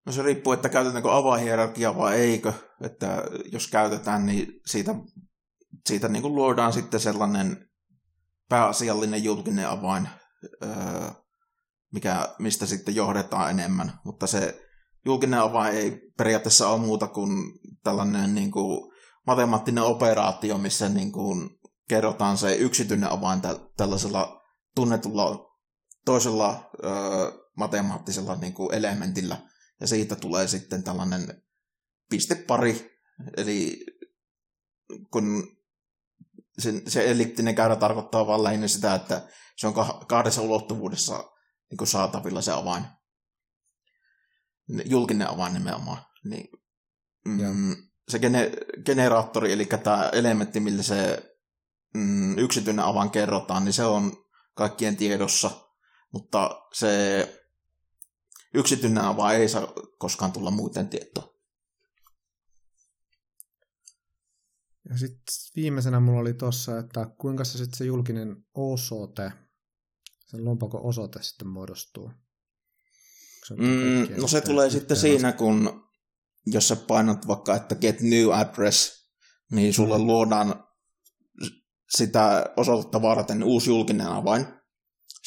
no 0.05 0.11
se 0.11 0.23
riippuu, 0.23 0.53
että 0.53 0.69
käytetäänkö 0.69 1.15
avainhierarkiaa 1.15 1.97
vai 1.97 2.15
eikö. 2.15 2.53
Että 2.81 3.23
jos 3.51 3.67
käytetään, 3.67 4.25
niin 4.25 4.61
siitä, 4.65 4.95
siitä 5.87 6.07
niin 6.07 6.21
kuin 6.21 6.35
luodaan 6.35 6.73
sitten 6.73 6.99
sellainen 6.99 7.69
pääasiallinen 8.49 9.23
julkinen 9.23 9.69
avain, 9.69 10.09
öö, 10.63 10.69
mikä, 11.93 12.35
mistä 12.39 12.65
sitten 12.65 12.95
johdetaan 12.95 13.49
enemmän. 13.49 13.99
Mutta 14.05 14.27
se 14.27 14.67
julkinen 15.05 15.39
avain 15.39 15.75
ei 15.75 16.11
periaatteessa 16.17 16.69
ole 16.69 16.81
muuta 16.81 17.07
kuin 17.07 17.59
tällainen 17.83 18.35
niin 18.35 18.51
kuin 18.51 18.91
matemaattinen 19.27 19.83
operaatio, 19.83 20.57
missä 20.57 20.89
niin 20.89 21.11
kuin 21.11 21.49
kerrotaan 21.89 22.37
se 22.37 22.55
yksityinen 22.55 23.11
avain 23.11 23.41
tä- 23.41 23.59
tällaisella 23.77 24.41
tunnetulla 24.75 25.53
toisella 26.05 26.71
ö, 26.83 26.87
matemaattisella 27.57 28.35
niin 28.35 28.53
kuin 28.53 28.73
elementillä, 28.75 29.37
ja 29.81 29.87
siitä 29.87 30.15
tulee 30.15 30.47
sitten 30.47 30.83
tällainen 30.83 31.43
pistepari, 32.09 32.99
eli 33.37 33.85
kun 35.11 35.57
se, 36.59 36.81
se 36.87 37.11
elliptinen 37.11 37.55
käyrä 37.55 37.75
tarkoittaa 37.75 38.27
vaan 38.27 38.43
lähinnä 38.43 38.67
sitä, 38.67 38.95
että 38.95 39.27
se 39.57 39.67
on 39.67 39.73
kah- 39.73 40.05
kahdessa 40.05 40.41
ulottuvuudessa 40.41 41.17
niin 41.69 41.77
kuin 41.77 41.87
saatavilla 41.87 42.41
se 42.41 42.51
avain. 42.51 42.83
Julkinen 44.85 45.29
avain 45.29 45.53
nimenomaan. 45.53 46.05
Niin, 46.23 46.49
mm, 47.25 47.75
se 48.09 48.19
gene, 48.19 48.51
generaattori, 48.85 49.51
eli 49.53 49.65
tämä 49.65 50.09
elementti, 50.13 50.59
millä 50.59 50.83
se 50.83 51.32
mm, 51.93 52.37
yksityinen 52.37 52.85
avain 52.85 53.09
kerrotaan, 53.11 53.65
niin 53.65 53.73
se 53.73 53.83
on 53.83 54.11
kaikkien 54.55 54.97
tiedossa, 54.97 55.51
mutta 56.13 56.61
se 56.73 57.27
yksityinen 58.53 59.03
avain 59.03 59.41
ei 59.41 59.49
saa 59.49 59.67
koskaan 59.99 60.31
tulla 60.31 60.51
muuten 60.51 60.87
tietoon. 60.89 61.33
Ja 64.89 64.97
sitten 64.97 65.23
viimeisenä 65.55 65.99
mulla 65.99 66.19
oli 66.19 66.33
tossa, 66.33 66.79
että 66.79 67.05
kuinka 67.17 67.43
se 67.43 67.57
sitten 67.57 67.77
se 67.77 67.85
julkinen 67.85 68.45
osoite, 68.53 69.31
sen 70.25 70.45
lompakon 70.45 70.81
osoite 70.85 71.23
sitten 71.23 71.47
muodostuu. 71.47 72.11
Se 73.47 73.55
Mm, 73.55 73.61
no 74.21 74.27
se 74.27 74.37
yhteen- 74.37 74.43
tulee 74.43 74.69
sitten 74.69 74.97
siinä, 74.97 75.31
kun 75.31 75.83
jos 76.45 76.67
sä 76.67 76.75
painat 76.75 77.27
vaikka, 77.27 77.55
että 77.55 77.75
get 77.75 78.01
new 78.01 78.33
address, 78.33 79.09
niin 79.51 79.73
sulle 79.73 79.97
Mm. 79.97 80.07
luodaan 80.07 80.63
sitä 81.97 82.45
osoitetta 82.57 83.01
varten 83.01 83.43
uusi 83.43 83.69
julkinen 83.69 84.07
avain. 84.07 84.45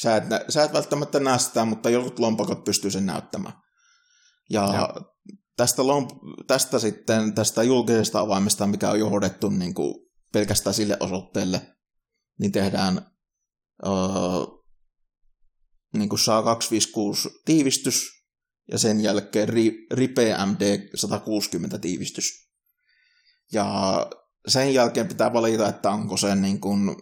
Sä 0.01 0.15
et, 0.15 0.23
sä 0.49 0.63
et 0.63 0.73
välttämättä 0.73 1.19
näe 1.19 1.39
sitä, 1.39 1.65
mutta 1.65 1.89
jotkut 1.89 2.19
lompakot 2.19 2.63
pystyy 2.63 2.91
sen 2.91 3.05
näyttämään. 3.05 3.53
Ja 4.49 4.73
Joo. 4.75 5.15
tästä, 5.57 5.81
lomp- 5.81 6.45
tästä 6.47 6.79
sitten, 6.79 7.33
tästä 7.33 7.63
julkisesta 7.63 8.19
avaimesta, 8.19 8.67
mikä 8.67 8.89
on 8.89 8.99
johdettu 8.99 9.49
niin 9.49 9.73
kuin 9.73 9.95
pelkästään 10.33 10.73
sille 10.73 10.97
osoitteelle, 10.99 11.61
niin 12.39 12.51
tehdään 12.51 13.11
öö, 13.85 13.91
niin 15.93 16.09
kuin 16.09 16.19
saa 16.19 16.43
256 16.43 17.29
tiivistys 17.45 18.17
ja 18.71 18.77
sen 18.77 19.01
jälkeen 19.01 19.49
ri- 19.49 19.87
RIPE 19.91 20.35
MD 20.45 20.89
160 20.95 21.77
tiivistys. 21.77 22.51
Ja 23.51 24.09
sen 24.47 24.73
jälkeen 24.73 25.07
pitää 25.07 25.33
valita, 25.33 25.69
että 25.69 25.89
onko 25.89 26.17
se 26.17 26.35
niin 26.35 26.61
kuin 26.61 26.95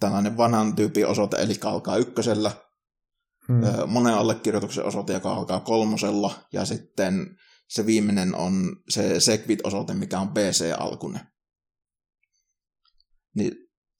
tällainen 0.00 0.36
vanhan 0.36 0.76
tyypin 0.76 1.06
osoite, 1.06 1.36
eli 1.36 1.54
alkaa 1.64 1.96
ykkösellä, 1.96 2.52
Mm. 3.48 3.64
ö, 3.64 3.86
monen 3.86 4.14
allekirjoituksen 4.14 4.84
osoite, 4.84 5.12
joka 5.12 5.32
alkaa 5.32 5.60
kolmosella, 5.60 6.44
ja 6.52 6.64
sitten 6.64 7.36
se 7.68 7.86
viimeinen 7.86 8.34
on 8.34 8.76
se 8.88 9.20
Segwit-osoite, 9.20 9.94
mikä 9.94 10.20
on 10.20 10.28
BC-alkunen. 10.28 11.20
Niin 13.34 13.52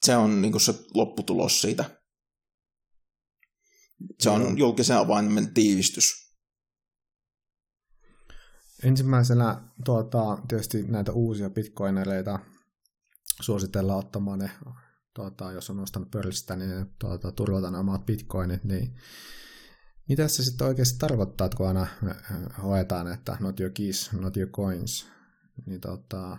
se 0.07 0.17
on 0.17 0.43
niin 0.43 0.53
kuin 0.53 0.63
se 0.63 0.75
lopputulos 0.95 1.61
siitä. 1.61 2.01
Se 4.21 4.31
on 4.31 4.43
Joo. 4.43 4.53
julkisen 4.57 4.97
avaimen 4.97 5.55
tiivistys. 5.55 6.30
Ensimmäisenä 8.85 9.63
tuota, 9.85 10.39
tietysti 10.49 10.83
näitä 10.83 11.13
uusia 11.13 11.51
bitcoinereita 11.51 12.39
suositellaan 13.41 13.99
ottamaan 13.99 14.39
ne, 14.39 14.51
tuota, 15.15 15.53
jos 15.53 15.71
on 15.71 15.81
ostanut 15.81 16.11
pörssistä, 16.11 16.57
niin 16.57 16.87
tuota, 16.99 17.33
turvata 17.33 17.71
ne 17.71 17.79
omat 17.79 18.07
bitcoinit, 18.07 18.65
niin 18.65 18.97
mitä 20.09 20.29
se 20.29 20.45
sitten 20.45 20.67
oikeasti 20.67 20.99
tarkoittaa, 20.99 21.45
että 21.45 21.57
kun 21.57 21.69
aina 21.69 21.83
äh, 21.83 22.19
hoetaan, 22.63 23.13
että 23.13 23.37
not 23.41 23.61
your 23.61 23.73
keys, 23.73 24.13
not 24.13 24.37
your 24.37 24.51
coins, 24.51 25.07
niin 25.67 25.81
tuota, 25.81 26.39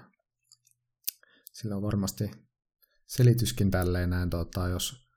sillä 1.53 1.75
on 1.75 1.81
varmasti 1.81 2.31
selityskin 3.07 3.71
tälleen 3.71 4.09
näin, 4.09 4.29
tuota, 4.29 4.67
jos 4.67 5.07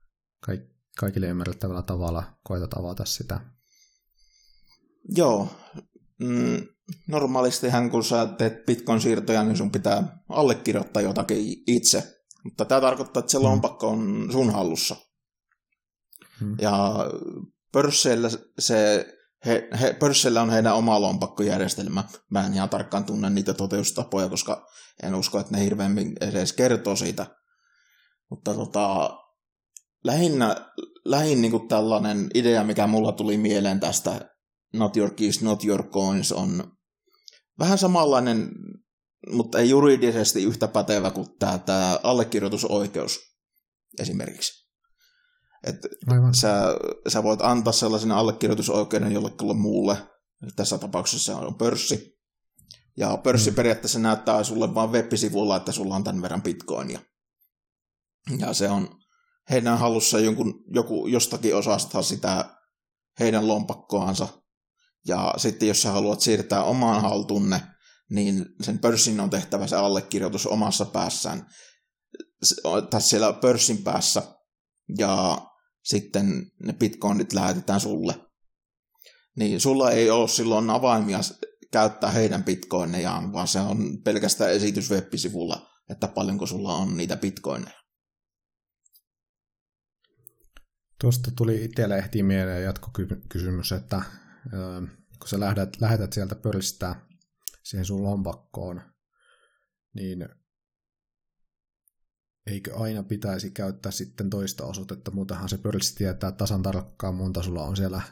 kaik- 0.40 0.74
kaikille 0.98 1.26
ymmärrettävällä 1.26 1.82
tavalla 1.82 2.38
koetat 2.42 2.74
avata 2.74 3.04
sitä. 3.04 3.40
Joo. 5.08 5.48
Mm, 6.18 6.73
normaalistihan 7.08 7.90
kun 7.90 8.04
sä 8.04 8.26
teet 8.26 8.66
Bitcoin-siirtoja, 8.66 9.42
niin 9.42 9.56
sun 9.56 9.70
pitää 9.70 10.18
allekirjoittaa 10.28 11.02
jotakin 11.02 11.62
itse. 11.66 12.14
Mutta 12.44 12.64
tämä 12.64 12.80
tarkoittaa, 12.80 13.20
että 13.20 13.32
se 13.32 13.38
mm. 13.38 13.44
lompakko 13.44 13.88
on 13.88 14.28
sun 14.32 14.50
hallussa. 14.50 14.96
Hmm. 16.40 16.56
Ja 16.60 16.96
pörsseillä, 17.72 18.28
se, 18.58 19.06
he, 19.46 19.68
he, 19.80 19.92
pörsseillä 19.92 20.42
on 20.42 20.50
heidän 20.50 20.74
oma 20.74 21.00
lompakkojärjestelmä. 21.00 22.04
Mä 22.30 22.46
en 22.46 22.54
ihan 22.54 22.68
tarkkaan 22.68 23.04
tunne 23.04 23.30
niitä 23.30 23.54
toteustapoja, 23.54 24.28
koska 24.28 24.66
en 25.02 25.14
usko, 25.14 25.38
että 25.38 25.52
ne 25.52 25.64
hirveämmin 25.64 26.12
edes 26.20 26.52
kertoo 26.52 26.96
siitä. 26.96 27.26
Mutta 28.30 28.54
tota, 28.54 29.10
lähinnä, 30.04 30.56
lähin 31.04 31.42
niin 31.42 31.50
kuin 31.50 31.68
tällainen 31.68 32.30
idea, 32.34 32.64
mikä 32.64 32.86
mulla 32.86 33.12
tuli 33.12 33.36
mieleen 33.36 33.80
tästä 33.80 34.20
Not 34.72 34.96
Your 34.96 35.10
Keys, 35.10 35.42
Not 35.42 35.64
Your 35.64 35.82
Coins, 35.82 36.32
on 36.32 36.73
vähän 37.58 37.78
samanlainen, 37.78 38.50
mutta 39.32 39.58
ei 39.58 39.70
juridisesti 39.70 40.44
yhtä 40.44 40.68
pätevä 40.68 41.10
kuin 41.10 41.26
tämä, 41.38 41.58
tämä 41.58 41.98
allekirjoitusoikeus 42.02 43.20
esimerkiksi. 43.98 44.64
Että 45.64 45.88
sä, 46.40 46.62
sä 47.08 47.22
voit 47.22 47.40
antaa 47.42 47.72
sellaisen 47.72 48.12
allekirjoitusoikeuden 48.12 49.12
jollekulle 49.12 49.54
muulle, 49.54 49.96
tässä 50.56 50.78
tapauksessa 50.78 51.32
se 51.32 51.38
on 51.38 51.54
pörssi, 51.54 52.14
ja 52.96 53.16
pörssi 53.16 53.50
mm. 53.50 53.54
periaatteessa 53.54 53.98
näyttää 53.98 54.44
sulle 54.44 54.74
vain 54.74 54.92
web-sivulla, 54.92 55.56
että 55.56 55.72
sulla 55.72 55.96
on 55.96 56.04
tämän 56.04 56.22
verran 56.22 56.42
bitcoinia. 56.42 57.00
Ja 58.38 58.52
se 58.52 58.70
on 58.70 58.88
heidän 59.50 59.78
hallussa 59.78 60.20
jonkun, 60.20 60.64
joku, 60.74 61.06
jostakin 61.06 61.56
osasta 61.56 62.02
sitä 62.02 62.56
heidän 63.20 63.48
lompakkoansa. 63.48 64.28
Ja 65.08 65.34
sitten 65.36 65.68
jos 65.68 65.82
sä 65.82 65.90
haluat 65.90 66.20
siirtää 66.20 66.64
omaan 66.64 67.02
haltuunne, 67.02 67.60
niin 68.10 68.46
sen 68.62 68.78
pörssin 68.78 69.20
on 69.20 69.30
tehtävä 69.30 69.66
se 69.66 69.76
allekirjoitus 69.76 70.46
omassa 70.46 70.84
päässään, 70.84 71.46
tai 72.90 73.00
siellä 73.00 73.32
pörssin 73.32 73.82
päässä, 73.82 74.22
ja 74.98 75.38
sitten 75.84 76.50
ne 76.62 76.72
bitcoinit 76.72 77.32
lähetetään 77.32 77.80
sulle. 77.80 78.14
Niin 79.36 79.60
sulla 79.60 79.90
ei 79.90 80.10
ole 80.10 80.28
silloin 80.28 80.70
avaimia 80.70 81.20
käyttää 81.72 82.10
heidän 82.10 82.44
bitcoinejaan, 82.44 83.32
vaan 83.32 83.48
se 83.48 83.60
on 83.60 84.02
pelkästään 84.04 84.52
esitys 84.52 84.90
web-sivulla, 84.90 85.70
että 85.90 86.08
paljonko 86.08 86.46
sulla 86.46 86.74
on 86.74 86.96
niitä 86.96 87.16
bitcoineja. 87.16 87.80
Tuosta 91.00 91.30
tuli 91.36 91.64
itselle 91.64 91.98
ehti 91.98 92.22
mieleen 92.22 92.64
jatkokysymys, 92.64 93.72
että 93.72 94.02
kun 95.18 95.28
sä 95.28 95.40
lähetät, 95.40 95.80
lähetät 95.80 96.12
sieltä 96.12 96.34
pörssistä 96.34 96.96
siihen 97.62 97.84
sun 97.84 98.02
lompakkoon, 98.02 98.82
niin 99.94 100.28
eikö 102.46 102.76
aina 102.76 103.02
pitäisi 103.02 103.50
käyttää 103.50 103.92
sitten 103.92 104.30
toista 104.30 104.64
osoitetta, 104.64 105.10
muutenhan 105.10 105.48
se 105.48 105.58
pörssi 105.58 105.94
tietää 105.94 106.32
tasan 106.32 106.62
tarkkaan 106.62 107.14
monta 107.14 107.42
sulla 107.42 107.64
on 107.64 107.76
siellä, 107.76 108.02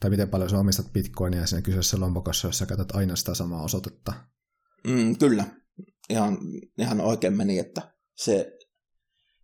tai 0.00 0.10
miten 0.10 0.28
paljon 0.28 0.50
sä 0.50 0.58
omistat 0.58 0.92
bitcoinia 0.92 1.46
siinä 1.46 1.62
kyseisessä 1.62 2.00
lompakossa, 2.00 2.48
jos 2.48 2.58
sä 2.58 2.66
käytät 2.66 2.92
aina 2.92 3.16
sitä 3.16 3.34
samaa 3.34 3.62
osoitetta. 3.62 4.12
Mm, 4.86 5.18
kyllä, 5.18 5.44
ihan, 6.10 6.38
ihan 6.78 7.00
oikein 7.00 7.36
meni, 7.36 7.58
että 7.58 7.94
se, 8.14 8.58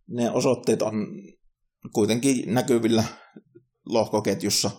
ne 0.07 0.31
osoitteet 0.31 0.81
on 0.81 1.07
kuitenkin 1.93 2.53
näkyvillä 2.53 3.03
lohkoketjussa, 3.85 4.71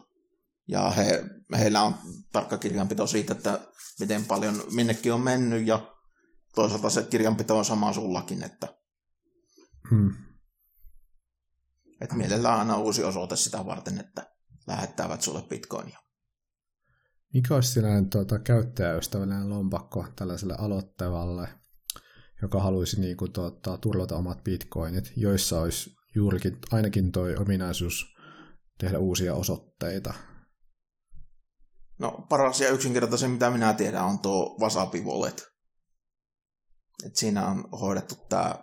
ja 0.68 0.90
he, 0.90 1.24
heillä 1.56 1.82
on 1.82 1.94
tarkka 2.32 2.58
kirjanpito 2.58 3.06
siitä, 3.06 3.32
että 3.32 3.60
miten 4.00 4.24
paljon 4.24 4.62
minnekin 4.70 5.12
on 5.12 5.20
mennyt, 5.20 5.66
ja 5.66 5.94
toisaalta 6.54 6.90
se 6.90 7.02
kirjanpito 7.02 7.58
on 7.58 7.64
sama 7.64 7.92
sullakin, 7.92 8.42
että 8.42 8.78
Hmm. 9.90 10.14
Että 12.00 12.14
mielellään 12.14 12.58
aina 12.58 12.76
uusi 12.76 13.04
osoite 13.04 13.36
sitä 13.36 13.66
varten, 13.66 13.98
että 14.00 14.30
lähettävät 14.66 15.22
sulle 15.22 15.42
bitcoinia. 15.42 15.98
Mikä 17.34 17.54
olisi 17.54 17.72
sellainen 17.72 18.10
tuota, 18.10 18.38
käyttäjäystävällinen 18.38 19.50
lompakko 19.50 20.06
tällaiselle 20.16 20.54
aloittavalle, 20.58 21.48
joka 22.42 22.62
haluaisi 22.62 23.00
niin 23.00 23.16
kuin, 23.16 23.32
tuota, 23.32 23.78
turvata 23.78 24.16
omat 24.16 24.44
bitcoinit, 24.44 25.12
joissa 25.16 25.60
olisi 25.60 25.90
juurikin 26.14 26.58
ainakin 26.72 27.12
tuo 27.12 27.24
ominaisuus 27.38 28.06
tehdä 28.78 28.98
uusia 28.98 29.34
osoitteita? 29.34 30.14
No 31.98 32.26
paras 32.28 32.60
ja 32.60 32.70
yksinkertaisen, 32.70 33.30
mitä 33.30 33.50
minä 33.50 33.74
tiedän, 33.74 34.04
on 34.04 34.18
tuo 34.18 34.56
Wasabi 34.60 35.00
Wallet. 35.00 35.46
Et 37.06 37.16
siinä 37.16 37.46
on 37.46 37.70
hoidettu 37.70 38.14
tämä 38.28 38.54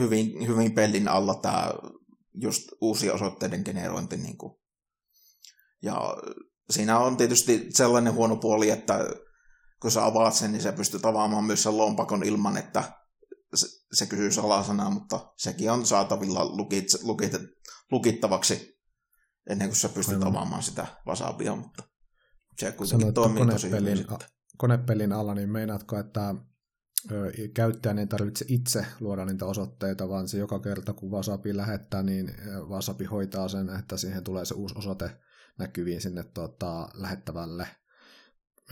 hyvin, 0.00 0.46
hyvin 0.46 0.72
pelin 0.72 1.08
alla 1.08 1.34
tämä 1.34 1.72
just 2.34 2.68
uusia 2.80 3.14
osoitteiden 3.14 3.62
generointi. 3.64 4.16
Niin 4.16 4.38
kuin. 4.38 4.54
Ja 5.82 6.16
siinä 6.70 6.98
on 6.98 7.16
tietysti 7.16 7.66
sellainen 7.70 8.14
huono 8.14 8.36
puoli, 8.36 8.70
että 8.70 8.98
kun 9.82 9.90
sä 9.90 10.04
avaat 10.04 10.34
sen, 10.34 10.52
niin 10.52 10.62
sä 10.62 10.72
pystyt 10.72 11.06
avaamaan 11.06 11.44
myös 11.44 11.62
sen 11.62 11.76
lompakon 11.76 12.24
ilman, 12.24 12.56
että 12.56 12.92
se, 13.54 13.66
se 13.92 14.06
kysyy 14.06 14.30
salasanaa, 14.30 14.90
mutta 14.90 15.32
sekin 15.36 15.70
on 15.70 15.86
saatavilla 15.86 16.44
lukit, 16.44 16.86
lukit, 17.02 17.32
lukittavaksi 17.90 18.77
ennen 19.48 19.68
kuin 19.68 19.76
sä 19.76 19.88
pystyt 19.88 20.14
Aivan. 20.14 20.28
avaamaan 20.28 20.62
sitä 20.62 20.86
wasabia, 21.06 21.56
mutta 21.56 21.82
se 22.58 22.72
kuitenkin 22.72 22.88
Sanoit, 22.88 23.14
toimii 23.14 23.46
tosi 23.46 23.70
hyvin. 23.70 24.06
Konepelin 24.58 25.12
alla, 25.12 25.34
niin 25.34 25.50
meinaatko, 25.50 25.98
että 25.98 26.34
käyttäjän 27.54 27.98
ei 27.98 28.06
tarvitse 28.06 28.44
itse 28.48 28.86
luoda 29.00 29.24
niitä 29.24 29.46
osoitteita, 29.46 30.08
vaan 30.08 30.28
se 30.28 30.38
joka 30.38 30.58
kerta 30.58 30.92
kun 30.92 31.10
Wasabi 31.10 31.56
lähettää, 31.56 32.02
niin 32.02 32.34
Wasabi 32.68 33.04
hoitaa 33.04 33.48
sen, 33.48 33.70
että 33.70 33.96
siihen 33.96 34.24
tulee 34.24 34.44
se 34.44 34.54
uusi 34.54 34.74
osoite 34.78 35.20
näkyviin 35.58 36.00
sinne 36.00 36.22
tuota, 36.22 36.88
lähettävälle 36.94 37.66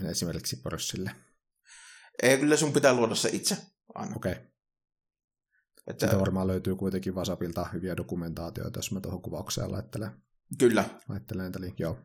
esimerkiksi 0.03 0.55
pörssille. 0.55 1.11
Ei, 2.23 2.37
kyllä 2.37 2.57
sun 2.57 2.73
pitää 2.73 2.93
luoda 2.93 3.15
se 3.15 3.29
itse 3.33 3.57
aina. 3.95 4.15
Okei. 4.15 4.31
Okay. 4.31 4.45
Että... 5.87 6.05
Sitä 6.05 6.19
varmaan 6.19 6.47
löytyy 6.47 6.75
kuitenkin 6.75 7.15
Wasabilta 7.15 7.65
hyviä 7.73 7.97
dokumentaatioita, 7.97 8.79
jos 8.79 8.91
mä 8.91 9.01
tuohon 9.01 9.21
kuvaukseen 9.21 9.71
laittelen. 9.71 10.11
Kyllä. 10.59 10.85
Laittelen, 11.09 11.51
eli 11.59 11.73
joo. 11.77 11.97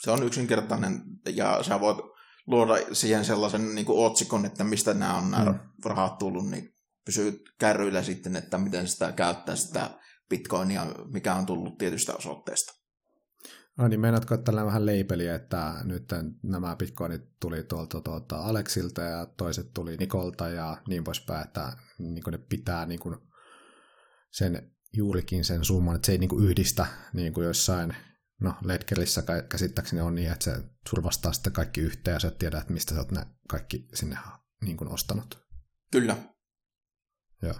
Se 0.00 0.10
on 0.10 0.22
yksinkertainen, 0.22 1.02
ja 1.26 1.62
sä 1.62 1.80
voit 1.80 1.98
luoda 2.46 2.74
siihen 2.92 3.24
sellaisen 3.24 3.74
niin 3.74 3.86
kuin 3.86 4.06
otsikon, 4.06 4.44
että 4.44 4.64
mistä 4.64 4.94
nämä 4.94 5.14
on 5.14 5.30
nämä 5.30 5.44
mm. 5.44 5.58
rahat 5.84 6.18
tullut, 6.18 6.50
niin 6.50 6.74
pysyy 7.04 7.42
kärryillä 7.58 8.02
sitten, 8.02 8.36
että 8.36 8.58
miten 8.58 8.88
sitä 8.88 9.12
käyttää 9.12 9.56
sitä 9.56 9.90
bitcoinia, 10.28 10.86
mikä 11.12 11.34
on 11.34 11.46
tullut 11.46 11.78
tietystä 11.78 12.14
osoitteesta. 12.14 12.78
No 13.78 13.88
niin, 13.88 14.00
meinaatko, 14.00 14.36
tällä 14.36 14.64
vähän 14.64 14.86
leipeliä, 14.86 15.34
että 15.34 15.74
nyt 15.84 16.04
nämä 16.42 16.76
bitcoinit 16.76 17.22
tuli 17.40 17.62
tuolta 17.62 18.00
tuolta 18.00 18.36
Aleksilta 18.36 19.02
ja 19.02 19.26
toiset 19.26 19.74
tuli 19.74 19.96
Nikolta 19.96 20.48
ja 20.48 20.82
niin 20.88 21.04
poispäin, 21.04 21.46
että 21.46 21.76
niin 21.98 22.22
ne 22.30 22.38
pitää 22.38 22.86
niin 22.86 23.00
kuin 23.00 23.16
sen 24.30 24.72
juurikin 24.92 25.44
sen 25.44 25.64
summan, 25.64 25.96
että 25.96 26.06
se 26.06 26.12
ei 26.12 26.18
niin 26.18 26.28
kuin 26.28 26.44
yhdistä 26.44 26.86
niin 27.12 27.32
kuin 27.32 27.46
jossain 27.46 27.96
no 28.40 28.54
Ledgerissä 28.64 29.22
käsittääkseni 29.48 30.02
on 30.02 30.14
niin, 30.14 30.32
että 30.32 30.44
se 30.44 30.64
survastaa 30.88 31.32
sitten 31.32 31.52
kaikki 31.52 31.80
yhteen 31.80 32.14
ja 32.14 32.20
sä 32.20 32.30
tiedät, 32.30 32.60
että 32.60 32.72
mistä 32.72 32.94
sä 32.94 33.00
oot 33.00 33.12
ne 33.12 33.26
kaikki 33.48 33.88
sinne 33.94 34.18
niin 34.64 34.76
kuin 34.76 34.90
ostanut. 34.90 35.38
Kyllä. 35.92 36.16
Joo. 37.42 37.54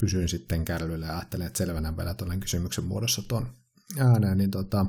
Pysyin 0.00 0.28
sitten 0.28 0.64
kärryillä 0.64 1.06
ja 1.06 1.16
ajattelin, 1.16 1.46
että 1.46 1.58
selvänä 1.58 1.96
vielä 1.96 2.14
tuollainen 2.14 2.40
kysymyksen 2.40 2.84
muodossa 2.84 3.22
tuon 3.28 3.48
ääneen, 3.98 4.38
niin 4.38 4.50
tota, 4.50 4.86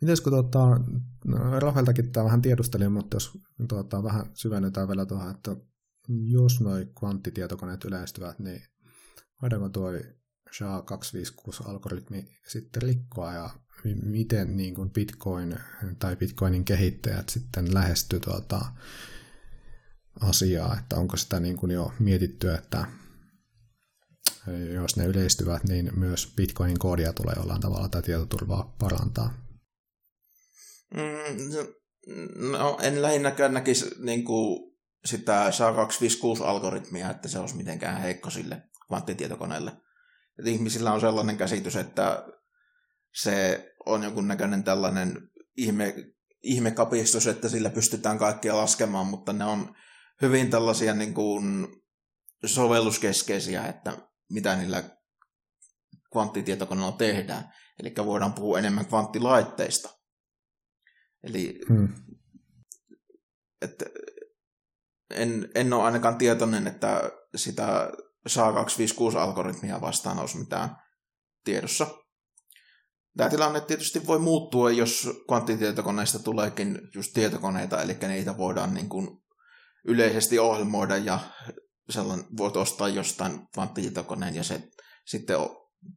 Mites 0.00 0.20
kun 0.20 0.32
tuota, 0.32 0.80
no, 1.24 1.60
Rafaeltakin 1.60 2.12
tämä 2.12 2.24
vähän 2.24 2.42
tiedustelin, 2.42 2.92
mutta 2.92 3.16
jos 3.16 3.38
tuota, 3.68 4.02
vähän 4.02 4.26
syvennytään 4.34 4.88
vielä 4.88 5.06
tuohon, 5.06 5.30
että 5.30 5.56
jos 6.08 6.60
noi 6.60 6.88
kvanttitietokoneet 6.98 7.84
yleistyvät, 7.84 8.38
niin 8.38 8.62
voidaanko 9.42 9.68
tuo 9.68 9.90
SHA-256-algoritmi 10.50 12.24
sitten 12.48 12.82
rikkoa 12.82 13.32
ja 13.32 13.50
miten 14.02 14.56
niin 14.56 14.74
kuin 14.74 14.90
Bitcoin 14.90 15.56
tai 15.98 16.16
Bitcoinin 16.16 16.64
kehittäjät 16.64 17.28
sitten 17.28 17.74
lähesty 17.74 18.20
tuota 18.20 18.60
asiaa, 20.20 20.78
että 20.78 20.96
onko 20.96 21.16
sitä 21.16 21.40
niin 21.40 21.56
kuin 21.56 21.72
jo 21.72 21.92
mietitty, 21.98 22.54
että 22.54 22.86
jos 24.74 24.96
ne 24.96 25.06
yleistyvät, 25.06 25.64
niin 25.64 25.98
myös 25.98 26.32
Bitcoinin 26.36 26.78
koodia 26.78 27.12
tulee 27.12 27.34
jollain 27.36 27.60
tavalla 27.60 27.88
tai 27.88 28.02
tietoturvaa 28.02 28.74
parantaa. 28.78 29.34
Mm, 30.94 32.50
no, 32.50 32.78
en 32.82 33.02
lähinnäkään 33.02 33.54
näkisi 33.54 33.90
niin 33.98 34.24
kuin 34.24 34.76
sitä 35.04 35.50
SHA-256-algoritmia, 35.50 37.10
että 37.10 37.28
se 37.28 37.38
olisi 37.38 37.56
mitenkään 37.56 38.00
heikko 38.00 38.30
sille 38.30 38.62
kvanttitietokoneelle. 38.88 39.70
Että 40.38 40.50
ihmisillä 40.50 40.92
on 40.92 41.00
sellainen 41.00 41.36
käsitys, 41.36 41.76
että 41.76 42.26
se 43.14 43.66
on 43.86 44.02
jonkunnäköinen 44.02 44.64
tällainen 44.64 45.30
ihme, 45.56 45.94
ihmekapistus, 46.42 47.26
että 47.26 47.48
sillä 47.48 47.70
pystytään 47.70 48.18
kaikkia 48.18 48.56
laskemaan, 48.56 49.06
mutta 49.06 49.32
ne 49.32 49.44
on 49.44 49.74
hyvin 50.22 50.50
tällaisia 50.50 50.94
niin 50.94 51.14
kuin 51.14 51.68
sovelluskeskeisiä, 52.44 53.66
että 53.66 53.98
mitä 54.30 54.56
niillä 54.56 54.82
kvanttitietokoneella 56.12 56.92
tehdään. 56.92 57.52
Eli 57.78 57.94
voidaan 58.06 58.32
puhua 58.32 58.58
enemmän 58.58 58.86
kvanttilaitteista. 58.86 59.88
Eli 61.22 61.60
hmm. 61.68 61.88
että 63.62 63.84
en, 65.10 65.48
en 65.54 65.72
ole 65.72 65.82
ainakaan 65.82 66.18
tietoinen, 66.18 66.66
että 66.66 67.10
sitä 67.36 67.92
SHA-256-algoritmia 68.28 69.80
vastaan 69.80 70.18
olisi 70.18 70.38
mitään 70.38 70.76
tiedossa. 71.44 71.86
Tämä 73.16 73.30
tilanne 73.30 73.60
tietysti 73.60 74.06
voi 74.06 74.18
muuttua, 74.18 74.70
jos 74.70 75.08
kvanttitietokoneista 75.26 76.18
tuleekin 76.18 76.78
just 76.94 77.12
tietokoneita, 77.14 77.82
eli 77.82 77.96
niitä 78.08 78.36
voidaan 78.36 78.74
niin 78.74 78.88
kuin 78.88 79.08
yleisesti 79.84 80.38
ohjelmoida 80.38 80.96
ja 80.96 81.18
sellainen, 81.90 82.26
voit 82.36 82.56
ostaa 82.56 82.88
jostain 82.88 83.48
kvanttitietokoneen 83.54 84.34
ja 84.34 84.44
se 84.44 84.68
sitten 85.06 85.36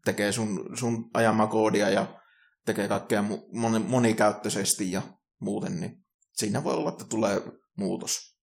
tekee 0.05 0.31
sun, 0.31 0.77
sun 0.77 1.09
ajamaa 1.13 1.47
koodia 1.47 1.89
ja 1.89 2.19
tekee 2.65 2.87
kaikkea 2.87 3.23
monikäyttöisesti 3.87 4.91
ja 4.91 5.01
muuten, 5.41 5.79
niin 5.79 6.05
siinä 6.33 6.63
voi 6.63 6.73
olla, 6.73 6.89
että 6.89 7.05
tulee 7.05 7.41
muutos. 7.77 8.38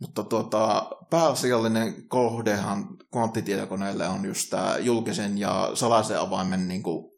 Mutta 0.00 0.22
tuota, 0.24 0.90
pääasiallinen 1.10 2.08
kohdehan 2.08 2.96
kvanttitietokoneelle 3.12 4.08
on 4.08 4.24
just 4.24 4.50
tämä 4.50 4.78
julkisen 4.78 5.38
ja 5.38 5.70
salaisen 5.74 6.20
avaimen, 6.20 6.68
niin 6.68 6.82
kuin, 6.82 7.12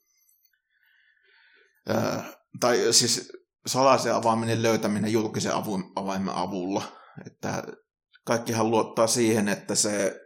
ää, 1.89 2.33
tai 2.61 2.93
siis 2.93 3.33
salaisen 3.67 4.15
avaimen 4.15 4.63
löytäminen 4.63 5.13
julkisen 5.13 5.55
avun, 5.55 5.93
avaimen 5.97 6.35
avulla. 6.35 6.83
Että 7.27 7.63
kaikkihan 8.25 8.71
luottaa 8.71 9.07
siihen, 9.07 9.49
että 9.49 9.75
se 9.75 10.21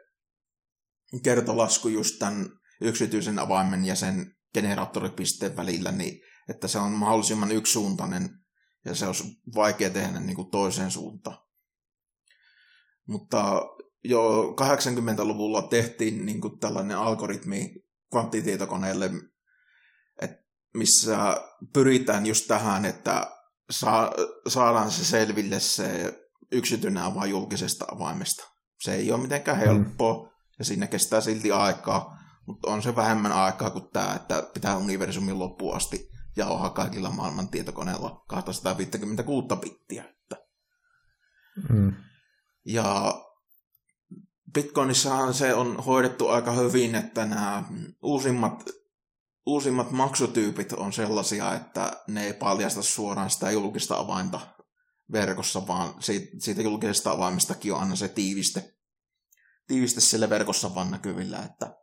kertolasku 1.22 1.88
just 1.88 2.18
tämän 2.18 2.46
yksityisen 2.80 3.38
avaimen 3.38 3.84
ja 3.84 3.96
sen 3.96 4.34
generaattoripisteen 4.54 5.56
välillä, 5.56 5.92
niin 5.92 6.20
että 6.48 6.68
se 6.68 6.78
on 6.78 6.92
mahdollisimman 6.92 7.52
yksisuuntainen 7.52 8.30
ja 8.84 8.94
se 8.94 9.06
olisi 9.06 9.24
vaikea 9.54 9.90
tehdä 9.90 10.20
niin 10.20 10.36
kuin 10.36 10.50
toiseen 10.50 10.90
suuntaan. 10.90 11.49
Mutta 13.10 13.62
jo 14.04 14.54
80-luvulla 14.60 15.62
tehtiin 15.62 16.26
niin 16.26 16.40
kuin 16.40 16.58
tällainen 16.58 16.98
algoritmi 16.98 17.74
kvanttitietokoneelle, 18.10 19.10
että 20.22 20.44
missä 20.74 21.36
pyritään 21.72 22.26
just 22.26 22.46
tähän, 22.48 22.84
että 22.84 23.30
saa, 23.70 24.12
saadaan 24.48 24.90
se 24.90 25.04
selville 25.04 25.60
se 25.60 26.18
yksityinen 26.52 27.02
avain 27.02 27.30
julkisesta 27.30 27.84
avaimesta. 27.92 28.44
Se 28.80 28.94
ei 28.94 29.12
ole 29.12 29.22
mitenkään 29.22 29.58
helppoa 29.58 30.24
mm. 30.24 30.30
ja 30.58 30.64
siinä 30.64 30.86
kestää 30.86 31.20
silti 31.20 31.52
aikaa, 31.52 32.18
mutta 32.46 32.70
on 32.70 32.82
se 32.82 32.96
vähemmän 32.96 33.32
aikaa 33.32 33.70
kuin 33.70 33.90
tämä, 33.92 34.14
että 34.14 34.42
pitää 34.54 34.76
universumin 34.76 35.38
loppuun 35.38 35.76
asti 35.76 36.10
jauhaa 36.36 36.70
kaikilla 36.70 37.10
maailman 37.10 37.48
tietokoneilla 37.48 38.24
256 38.28 39.46
bittiä. 39.60 40.04
Mm. 41.68 41.92
Ja 42.72 43.20
Bitcoinissahan 44.54 45.34
se 45.34 45.54
on 45.54 45.76
hoidettu 45.76 46.28
aika 46.28 46.52
hyvin, 46.52 46.94
että 46.94 47.26
nämä 47.26 47.64
uusimmat, 48.02 48.64
uusimmat 49.46 49.90
maksutyypit 49.90 50.72
on 50.72 50.92
sellaisia, 50.92 51.54
että 51.54 51.92
ne 52.08 52.26
ei 52.26 52.32
paljasta 52.32 52.82
suoraan 52.82 53.30
sitä 53.30 53.50
julkista 53.50 53.96
avainta 53.96 54.40
verkossa, 55.12 55.66
vaan 55.66 55.94
siitä, 56.38 56.62
julkisesta 56.62 57.10
avaimestakin 57.10 57.72
on 57.72 57.80
aina 57.80 57.96
se 57.96 58.08
tiiviste, 58.08 58.72
tiiviste 59.66 60.00
siellä 60.00 60.30
verkossa 60.30 60.74
vaan 60.74 60.90
näkyvillä, 60.90 61.42
että 61.42 61.76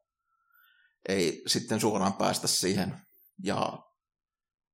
ei 1.09 1.43
sitten 1.47 1.79
suoraan 1.79 2.13
päästä 2.13 2.47
siihen. 2.47 2.99
Ja 3.43 3.79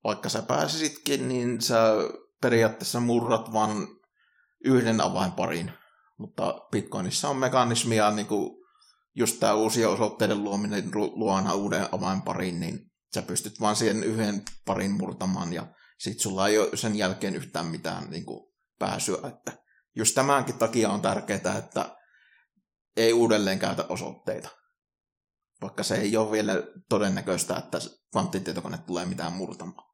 vaikka 0.04 0.30
sä 0.30 0.41
pääsisitkin, 0.41 1.28
niin 1.28 1.62
sä 1.62 1.93
periaatteessa 2.41 2.99
murrat 2.99 3.54
vain 3.54 3.88
yhden 4.65 5.02
avainparin 5.02 5.71
mutta 6.17 6.67
Bitcoinissa 6.71 7.30
on 7.30 7.38
mekanismia, 7.38 8.12
niin 8.12 8.28
kuin 8.28 8.49
just 9.15 9.39
tämä 9.39 9.54
uusien 9.54 9.89
osoitteiden 9.89 10.43
luominen 10.43 10.91
luona 10.93 11.54
uuden 11.54 11.88
avainparin, 11.91 12.60
niin 12.60 12.91
sä 13.15 13.21
pystyt 13.21 13.60
vaan 13.60 13.76
siihen 13.76 14.04
yhden 14.04 14.41
parin 14.65 14.91
murtamaan 14.91 15.54
ja 15.54 15.67
sit 15.99 16.19
sulla 16.19 16.47
ei 16.47 16.60
ole 16.60 16.78
sen 16.78 16.95
jälkeen 16.95 17.36
yhtään 17.36 17.65
mitään 17.65 18.10
niin 18.10 18.26
kuin 18.26 18.54
pääsyä. 18.80 19.17
Että 19.28 19.58
just 19.95 20.15
tämänkin 20.15 20.58
takia 20.58 20.89
on 20.89 21.02
tärkeää, 21.02 21.58
että 21.58 21.97
ei 22.97 23.13
uudelleen 23.13 23.60
käytä 23.60 23.86
osoitteita. 23.89 24.49
Vaikka 25.62 25.84
se 25.84 25.95
ei 25.95 26.17
ole 26.17 26.32
vielä 26.32 26.54
todennäköistä, 26.89 27.56
että 27.56 27.78
kvanttitietokone 28.12 28.78
tulee 28.78 29.06
mitään 29.06 29.34
murtamaan. 29.34 29.92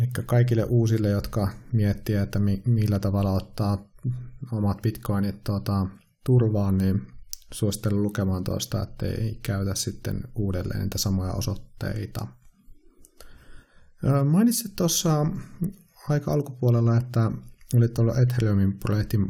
Eli 0.00 0.08
kaikille 0.26 0.64
uusille, 0.64 1.08
jotka 1.08 1.48
miettii, 1.72 2.14
että 2.14 2.38
mi- 2.38 2.62
millä 2.66 2.98
tavalla 2.98 3.32
ottaa 3.32 3.88
omat 4.52 4.82
bitcoinit 4.82 5.44
tuota, 5.44 5.86
turvaan, 6.26 6.78
niin 6.78 7.06
suosittelen 7.52 8.02
lukemaan 8.02 8.44
tuosta, 8.44 8.82
että 8.82 9.06
ei 9.06 9.38
käytä 9.42 9.74
sitten 9.74 10.20
uudelleen 10.34 10.80
niitä 10.80 10.98
samoja 10.98 11.32
osoitteita. 11.32 12.26
Mainitsit 14.24 14.76
tuossa 14.76 15.26
aika 16.08 16.32
alkupuolella, 16.32 16.96
että 16.96 17.30
olit 17.74 17.98
ollut 17.98 18.18
Ethereumin 18.18 18.78
projektin 18.78 19.26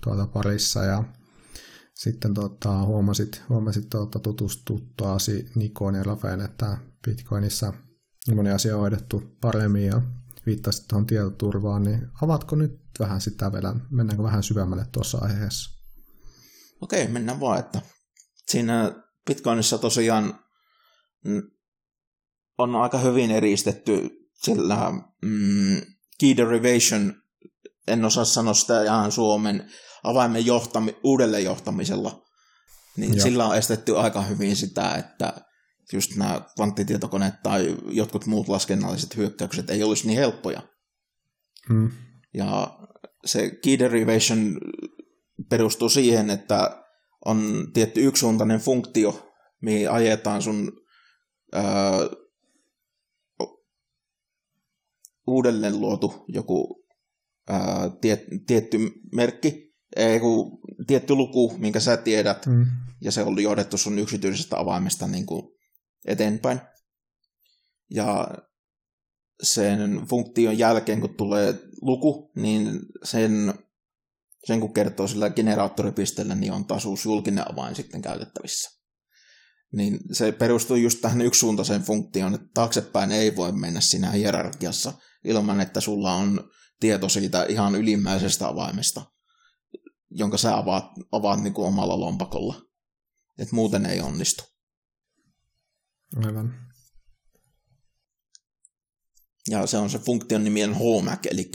tuota 0.00 0.26
parissa 0.26 0.84
ja 0.84 1.04
sitten 1.94 2.34
tuota, 2.34 2.84
huomasit, 2.84 3.42
huomasit 3.48 3.90
tuota, 3.90 4.18
tutustuttuasi 4.18 5.50
Nikoon 5.54 5.94
ja 5.94 6.02
Rafael, 6.02 6.40
että 6.40 6.78
Bitcoinissa– 7.06 7.72
moni 8.34 8.50
asia 8.50 8.74
on 8.74 8.80
hoidettu 8.80 9.22
paremmin 9.40 9.86
ja 9.86 10.02
viittasit 10.46 10.88
tuohon 10.88 11.06
tietoturvaan, 11.06 11.82
niin 11.82 12.08
avatko 12.22 12.56
nyt 12.56 12.80
vähän 12.98 13.20
sitä 13.20 13.52
vielä, 13.52 13.74
mennäänkö 13.90 14.22
vähän 14.22 14.42
syvemmälle 14.42 14.86
tuossa 14.92 15.18
aiheessa? 15.18 15.70
Okei, 16.80 17.08
mennään 17.08 17.40
vaan, 17.40 17.58
että 17.58 17.82
siinä 18.48 18.92
Bitcoinissa 19.26 19.78
tosiaan 19.78 20.38
on 22.58 22.76
aika 22.76 22.98
hyvin 22.98 23.30
eristetty 23.30 24.10
sillä 24.42 24.92
mm, 25.22 25.80
key 26.20 26.36
derivation, 26.36 27.14
en 27.88 28.04
osaa 28.04 28.24
sanoa 28.24 28.54
sitä 28.54 28.84
ihan 28.84 29.12
Suomen, 29.12 29.72
avaimen 30.04 30.46
johtami, 30.46 30.96
uudelleen 31.04 31.44
johtamisella, 31.44 32.22
niin 32.96 33.14
Joo. 33.14 33.22
sillä 33.22 33.46
on 33.46 33.56
estetty 33.56 33.98
aika 33.98 34.22
hyvin 34.22 34.56
sitä, 34.56 34.94
että 34.94 35.32
just 35.92 36.16
nämä 36.16 36.40
kvanttitietokoneet 36.56 37.34
tai 37.42 37.76
jotkut 37.86 38.26
muut 38.26 38.48
laskennalliset 38.48 39.16
hyökkäykset 39.16 39.70
ei 39.70 39.82
olisi 39.82 40.06
niin 40.06 40.18
helppoja. 40.18 40.62
Hmm. 41.68 41.90
Ja 42.34 42.78
se 43.24 43.50
key 43.50 43.78
derivation 43.78 44.60
perustuu 45.50 45.88
siihen, 45.88 46.30
että 46.30 46.84
on 47.24 47.66
tietty 47.72 48.06
yksisuuntainen 48.06 48.60
funktio, 48.60 49.32
mihin 49.62 49.90
ajetaan 49.90 50.42
sun 50.42 50.72
ää, 51.52 51.62
uudelleen 55.26 55.80
luotu 55.80 56.24
joku 56.28 56.84
ää, 57.48 57.90
tie, 58.00 58.24
tietty 58.46 58.78
merkki, 59.14 59.72
ei, 59.96 60.14
joku 60.14 60.60
tietty 60.86 61.14
luku, 61.14 61.54
minkä 61.58 61.80
sä 61.80 61.96
tiedät, 61.96 62.46
mm. 62.46 62.66
ja 63.00 63.12
se 63.12 63.22
on 63.22 63.42
johdettu 63.42 63.78
sun 63.78 63.98
yksityisestä 63.98 64.58
avaimesta 64.58 65.06
niin 65.06 65.26
kuin 65.26 65.42
eteenpäin. 66.06 66.60
Ja 67.90 68.28
sen 69.42 70.06
funktion 70.10 70.58
jälkeen, 70.58 71.00
kun 71.00 71.16
tulee 71.16 71.54
luku, 71.80 72.32
niin 72.36 72.80
sen, 73.04 73.54
sen 74.44 74.60
kun 74.60 74.74
kertoo 74.74 75.08
sillä 75.08 75.30
generaattoripisteellä, 75.30 76.34
niin 76.34 76.52
on 76.52 76.64
taas 76.64 76.84
julkinen 77.04 77.52
avain 77.52 77.74
sitten 77.74 78.02
käytettävissä. 78.02 78.82
Niin 79.72 79.98
se 80.12 80.32
perustuu 80.32 80.76
just 80.76 81.00
tähän 81.00 81.20
yksisuuntaiseen 81.20 81.82
funktioon, 81.82 82.34
että 82.34 82.46
taaksepäin 82.54 83.12
ei 83.12 83.36
voi 83.36 83.52
mennä 83.52 83.80
siinä 83.80 84.10
hierarkiassa 84.10 84.92
ilman, 85.24 85.60
että 85.60 85.80
sulla 85.80 86.12
on 86.12 86.50
tieto 86.80 87.08
siitä 87.08 87.44
ihan 87.44 87.74
ylimmäisestä 87.74 88.48
avaimesta, 88.48 89.02
jonka 90.10 90.36
sä 90.36 90.56
avaat, 90.56 90.84
avaat 91.12 91.42
niin 91.42 91.54
kuin 91.54 91.68
omalla 91.68 92.00
lompakolla. 92.00 92.62
Et 93.38 93.52
muuten 93.52 93.86
ei 93.86 94.00
onnistu. 94.00 94.51
Aivan. 96.16 96.54
Ja 99.50 99.66
se 99.66 99.76
on 99.76 99.90
se 99.90 99.98
funktion 99.98 100.44
nimi 100.44 100.64
on 100.64 100.74
HMAC, 100.74 101.26
eli 101.26 101.50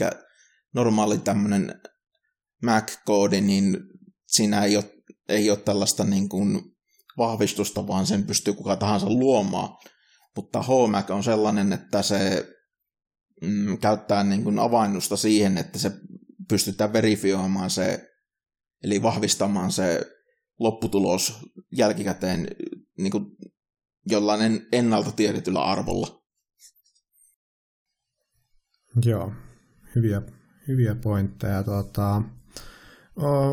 normaali 0.74 1.18
tämmöinen 1.18 1.80
Mac-koodi, 2.62 3.40
niin 3.40 3.76
siinä 4.26 4.64
ei 4.64 4.76
ole, 4.76 4.84
ei 5.28 5.50
ole 5.50 5.58
tällaista 5.58 6.04
niin 6.04 6.28
kuin 6.28 6.76
vahvistusta, 7.18 7.86
vaan 7.86 8.06
sen 8.06 8.26
pystyy 8.26 8.54
kuka 8.54 8.76
tahansa 8.76 9.10
luomaan. 9.10 9.68
mutta 10.36 10.62
HMAC 10.62 11.10
on 11.10 11.24
sellainen, 11.24 11.72
että 11.72 12.02
se 12.02 12.48
mm, 13.42 13.78
käyttää 13.78 14.24
niin 14.24 14.44
kuin 14.44 14.58
avainnusta 14.58 15.16
siihen, 15.16 15.58
että 15.58 15.78
se 15.78 15.92
pystytään 16.48 16.92
verifioimaan 16.92 17.70
se, 17.70 18.08
eli 18.82 19.02
vahvistamaan 19.02 19.72
se 19.72 20.00
lopputulos 20.58 21.34
jälkikäteen 21.72 22.48
niin 22.98 23.10
kuin 23.10 23.24
jollainen 24.06 24.66
ennalta 24.72 25.12
tiedetyllä 25.12 25.64
arvolla. 25.64 26.22
Joo, 29.04 29.32
hyviä, 29.94 30.22
hyviä 30.68 30.94
pointteja. 30.94 31.62
Tuota, 31.62 32.22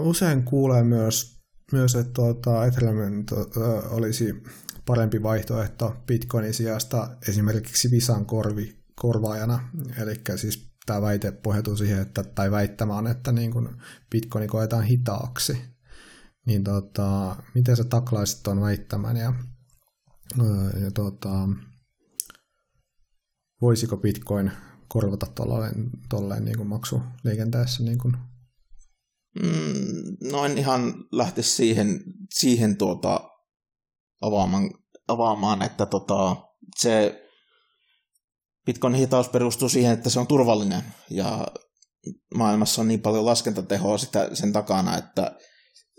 usein 0.04 0.44
kuulee 0.44 0.84
myös, 0.84 1.42
myös 1.72 1.96
että 1.96 2.14
tuota, 2.14 2.66
Ethereum 2.66 3.26
olisi 3.90 4.44
parempi 4.86 5.24
vaihtoehto 5.24 5.96
Bitcoinin 6.08 6.54
sijasta 6.54 7.18
esimerkiksi 7.30 7.92
Visan 7.92 8.26
korvi, 8.26 8.76
korvaajana. 8.96 9.70
Eli 10.02 10.22
siis 10.36 10.76
tämä 10.86 11.02
väite 11.02 11.32
pohjautuu 11.32 11.78
siihen, 11.78 12.02
että, 12.02 12.24
tai 12.24 12.52
väittämä 12.52 12.96
on, 12.96 13.08
että 13.08 13.32
niin 13.32 13.52
kun 13.52 13.78
Bitcoin 14.12 14.48
koetaan 14.48 14.84
hitaaksi. 14.84 15.62
Niin 16.46 16.64
tota, 16.64 17.36
miten 17.56 17.78
sä 17.78 17.84
taklaisit 17.84 18.44
tuon 18.44 18.62
väittämän 18.62 19.18
ja, 19.18 19.34
ja 20.84 20.92
tota, 20.92 21.50
voisiko 23.62 23.98
Bitcoin 23.98 24.52
korvata 24.88 25.26
tolleen 26.10 26.46
niin 26.46 26.68
maksuliikenteessä? 26.68 27.84
Niin 27.84 27.98
kuin? 27.98 28.18
Mm, 29.42 30.30
no 30.32 30.46
en 30.46 30.58
ihan 30.58 30.94
lähti 31.12 31.44
siihen, 31.44 32.04
siihen 32.34 32.78
tuota 32.78 33.20
avaamaan, 34.22 34.70
avaamaan 35.08 35.62
että 35.62 35.86
tota, 35.86 36.36
se 36.78 37.22
Bitcoin 38.66 38.94
hitaus 38.94 39.30
perustuu 39.30 39.70
siihen, 39.70 39.94
että 39.94 40.10
se 40.10 40.20
on 40.20 40.28
turvallinen 40.28 40.84
ja 41.10 41.48
maailmassa 42.36 42.82
on 42.82 42.88
niin 42.88 43.02
paljon 43.02 43.26
laskentatehoa 43.26 43.98
sitä, 43.98 44.30
sen 44.34 44.54
takana, 44.54 44.98
että 44.98 45.38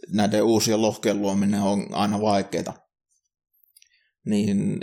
näiden 0.09 0.43
uusien 0.43 0.83
lohkeen 0.83 1.21
luominen 1.21 1.63
on 1.63 1.95
aina 1.95 2.21
vaikeaa. 2.21 2.86
Niin 4.27 4.81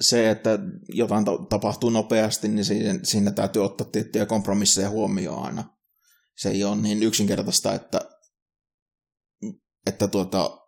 se, 0.00 0.30
että 0.30 0.58
jotain 0.88 1.24
tapahtuu 1.48 1.90
nopeasti, 1.90 2.48
niin 2.48 2.64
siinä, 2.64 2.98
siinä 3.02 3.30
täytyy 3.30 3.64
ottaa 3.64 3.86
tiettyjä 3.92 4.26
kompromisseja 4.26 4.90
huomioon 4.90 5.44
aina. 5.44 5.64
Se 6.36 6.50
ei 6.50 6.64
ole 6.64 6.76
niin 6.76 7.02
yksinkertaista, 7.02 7.74
että, 7.74 8.00
että 9.86 10.08
tuota, 10.08 10.58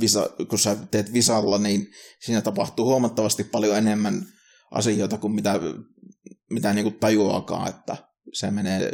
visa, 0.00 0.30
kun 0.48 0.58
sä 0.58 0.76
teet 0.90 1.12
visalla, 1.12 1.58
niin 1.58 1.86
siinä 2.24 2.40
tapahtuu 2.40 2.86
huomattavasti 2.86 3.44
paljon 3.44 3.76
enemmän 3.76 4.26
asioita 4.70 5.18
kuin 5.18 5.32
mitä, 5.32 5.60
mitä 6.50 6.74
niin 6.74 6.84
kuin 6.84 6.98
tajuakaan, 6.98 7.68
että 7.68 7.96
se 8.32 8.50
menee 8.50 8.92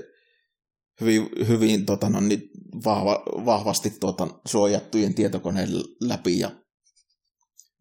hyvin, 1.01 1.29
hyvin 1.49 1.87
tota, 1.87 2.09
no, 2.09 2.21
niin 2.21 2.51
vahva, 2.85 3.23
vahvasti 3.45 3.91
tuota, 3.91 4.29
suojattujen 4.47 5.15
tietokoneen 5.15 5.69
läpi 6.01 6.39
ja 6.39 6.51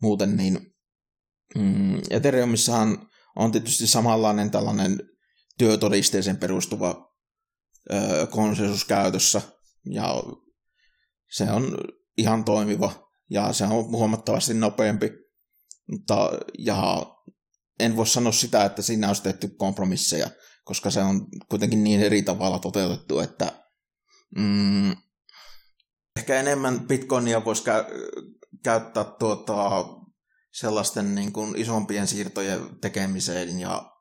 muuten, 0.01 0.37
niin 0.37 0.74
mm, 1.55 2.01
Ethereumissahan 2.09 3.09
on 3.35 3.51
tietysti 3.51 3.87
samanlainen 3.87 4.51
tällainen 4.51 4.99
työtodisteeseen 5.57 6.37
perustuva 6.37 7.15
ö, 7.93 8.27
konsensus 8.27 8.85
käytössä, 8.85 9.41
ja 9.89 10.23
se 11.31 11.51
on 11.51 11.77
ihan 12.17 12.43
toimiva, 12.43 13.09
ja 13.29 13.53
se 13.53 13.63
on 13.63 13.71
huomattavasti 13.71 14.53
nopeampi, 14.53 15.11
mutta, 15.91 16.31
ja 16.57 17.05
en 17.79 17.95
voi 17.95 18.07
sanoa 18.07 18.31
sitä, 18.31 18.65
että 18.65 18.81
siinä 18.81 19.07
olisi 19.07 19.23
tehty 19.23 19.47
kompromisseja, 19.47 20.27
koska 20.63 20.91
se 20.91 21.01
on 21.01 21.27
kuitenkin 21.49 21.83
niin 21.83 22.01
eri 22.01 22.21
tavalla 22.21 22.59
toteutettu, 22.59 23.19
että 23.19 23.51
mm, 24.37 24.91
ehkä 26.17 26.39
enemmän 26.39 26.79
bitcoinia 26.79 27.45
voisi 27.45 27.63
kä- 27.63 27.91
käyttää 28.63 29.03
tuota, 29.03 29.85
sellaisten 30.55 31.15
niin 31.15 31.33
kuin 31.33 31.55
isompien 31.55 32.07
siirtojen 32.07 32.79
tekemiseen 32.81 33.59
ja 33.59 33.91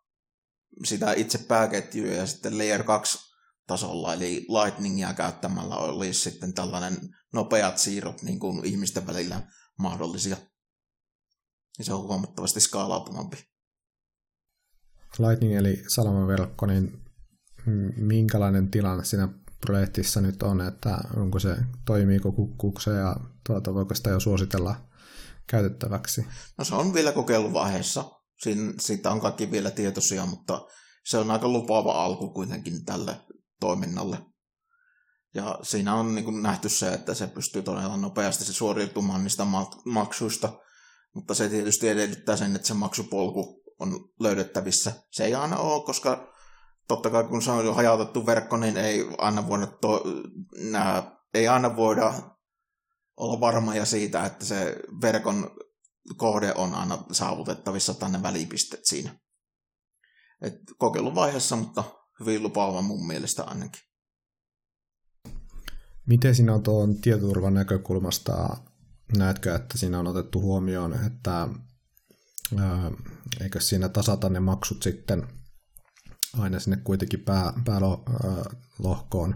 sitä 0.84 1.12
itse 1.12 1.38
pääketjuja 1.38 2.14
ja 2.14 2.26
sitten 2.26 2.58
layer 2.58 2.82
2 2.82 3.18
tasolla, 3.66 4.14
eli 4.14 4.46
Lightningia 4.48 5.14
käyttämällä 5.14 5.76
olisi 5.76 6.20
sitten 6.20 6.54
tällainen 6.54 6.96
nopeat 7.32 7.78
siirrot 7.78 8.22
niin 8.22 8.40
kuin 8.40 8.64
ihmisten 8.64 9.06
välillä 9.06 9.42
mahdollisia. 9.78 10.36
Ja 11.78 11.84
se 11.84 11.94
on 11.94 12.02
huomattavasti 12.02 12.60
skaalautumampi. 12.60 13.36
Lightning 15.18 15.56
eli 15.56 15.82
salamaverkko, 15.88 16.66
niin 16.66 17.04
minkälainen 17.96 18.70
tilanne 18.70 19.04
siinä 19.04 19.28
projektissa 19.60 20.20
nyt 20.20 20.42
on, 20.42 20.60
että 20.60 20.98
onko 21.16 21.38
se, 21.38 21.56
toimiiko 21.84 22.32
kukkuukseen 22.32 22.98
ja 22.98 23.16
tuota, 23.46 23.74
voiko 23.74 23.94
sitä 23.94 24.10
jo 24.10 24.20
suositella 24.20 24.76
käytettäväksi? 25.46 26.26
No 26.58 26.64
se 26.64 26.74
on 26.74 26.94
vielä 26.94 27.12
kokeiluvaiheessa. 27.12 28.10
Siin, 28.42 28.74
siitä 28.80 29.10
on 29.10 29.20
kaikki 29.20 29.50
vielä 29.50 29.70
tietoisia, 29.70 30.26
mutta 30.26 30.66
se 31.04 31.18
on 31.18 31.30
aika 31.30 31.48
lupaava 31.48 32.04
alku 32.04 32.30
kuitenkin 32.30 32.84
tälle 32.84 33.16
toiminnalle. 33.60 34.18
Ja 35.34 35.58
siinä 35.62 35.94
on 35.94 36.14
niin 36.14 36.24
kuin 36.24 36.42
nähty 36.42 36.68
se, 36.68 36.92
että 36.92 37.14
se 37.14 37.26
pystyy 37.26 37.62
todella 37.62 37.96
nopeasti 37.96 38.44
se 38.44 38.52
suoriutumaan 38.52 39.22
niistä 39.22 39.46
maksuista, 39.84 40.52
mutta 41.14 41.34
se 41.34 41.48
tietysti 41.48 41.88
edellyttää 41.88 42.36
sen, 42.36 42.56
että 42.56 42.68
se 42.68 42.74
maksupolku 42.74 43.62
on 43.78 44.08
löydettävissä. 44.20 44.92
Se 45.10 45.24
ei 45.24 45.34
aina 45.34 45.56
ole, 45.56 45.84
koska 45.84 46.32
totta 46.88 47.10
kai 47.10 47.24
kun 47.24 47.42
se 47.42 47.50
on 47.50 47.64
jo 47.64 47.74
hajautettu 47.74 48.26
verkko, 48.26 48.56
niin 48.56 48.76
ei 48.76 49.06
aina 49.18 49.48
voida, 49.48 49.66
to, 49.66 50.02
nää, 50.70 51.16
ei 51.34 51.48
aina 51.48 51.76
voida 51.76 52.14
olla 53.16 53.40
varmoja 53.40 53.84
siitä, 53.84 54.26
että 54.26 54.44
se 54.44 54.76
verkon 55.00 55.50
kohde 56.16 56.54
on 56.54 56.74
aina 56.74 56.98
saavutettavissa 57.12 57.94
tänne 57.94 58.22
välipisteet 58.22 58.84
siinä. 58.84 59.18
Et 60.42 60.54
kokeiluvaiheessa, 60.78 61.56
mutta 61.56 61.84
hyvin 62.20 62.42
lupaava 62.42 62.82
mun 62.82 63.06
mielestä 63.06 63.44
ainakin. 63.44 63.82
Miten 66.06 66.34
siinä 66.34 66.54
on 66.54 66.62
tuon 66.62 67.00
tietoturvan 67.00 67.54
näkökulmasta, 67.54 68.56
näetkö, 69.16 69.54
että 69.54 69.78
siinä 69.78 69.98
on 69.98 70.06
otettu 70.06 70.40
huomioon, 70.40 71.06
että 71.06 71.48
eikö 73.40 73.60
siinä 73.60 73.88
tasata 73.88 74.28
ne 74.28 74.40
maksut 74.40 74.82
sitten 74.82 75.28
aina 76.38 76.60
sinne 76.60 76.76
kuitenkin 76.76 77.20
pää, 77.20 77.52
päälohkoon, 77.64 79.34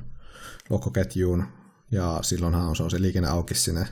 lohkoketjuun, 0.71 1.45
ja 1.91 2.19
silloinhan 2.23 2.77
se 2.77 2.83
on 2.83 2.91
se 2.91 3.01
liikenne 3.01 3.29
auki 3.29 3.55
sinne 3.55 3.87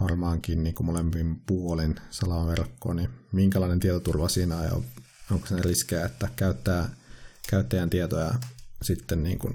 varmaankin 0.00 0.62
niin 0.62 0.74
kuin 0.74 0.86
molemmin 0.86 1.40
puolin 1.46 1.94
salamaverkkoon, 2.10 2.96
niin 2.96 3.10
minkälainen 3.32 3.80
tietoturva 3.80 4.28
siinä 4.28 4.56
on, 4.56 4.64
ja 4.64 4.70
onko 5.30 5.46
se 5.46 5.56
riskejä, 5.56 6.06
että 6.06 6.28
käyttää, 6.36 6.88
käyttäjän 7.50 7.90
tietoja 7.90 8.34
sitten 8.82 9.22
niin 9.22 9.38
kuin, 9.38 9.54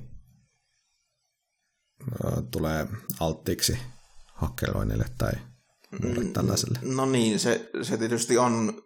ä, 2.25 2.41
tulee 2.51 2.87
alttiiksi 3.19 3.77
hakkeroinnille 4.33 5.05
tai 5.17 5.31
muulle 6.01 6.23
mm, 6.23 6.33
tällaiselle? 6.33 6.79
No 6.81 7.05
niin, 7.05 7.39
se, 7.39 7.69
se 7.81 7.97
tietysti 7.97 8.37
on 8.37 8.83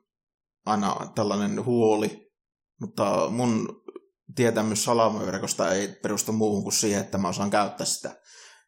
aina 0.65 1.11
tällainen 1.15 1.65
huoli, 1.65 2.31
mutta 2.81 3.29
mun 3.29 3.83
tietämys 4.35 4.83
salamaverkosta 4.83 5.71
ei 5.71 5.87
perustu 5.87 6.31
muuhun 6.31 6.63
kuin 6.63 6.73
siihen, 6.73 7.01
että 7.01 7.17
mä 7.17 7.27
osaan 7.27 7.51
käyttää 7.51 7.85
sitä. 7.85 8.15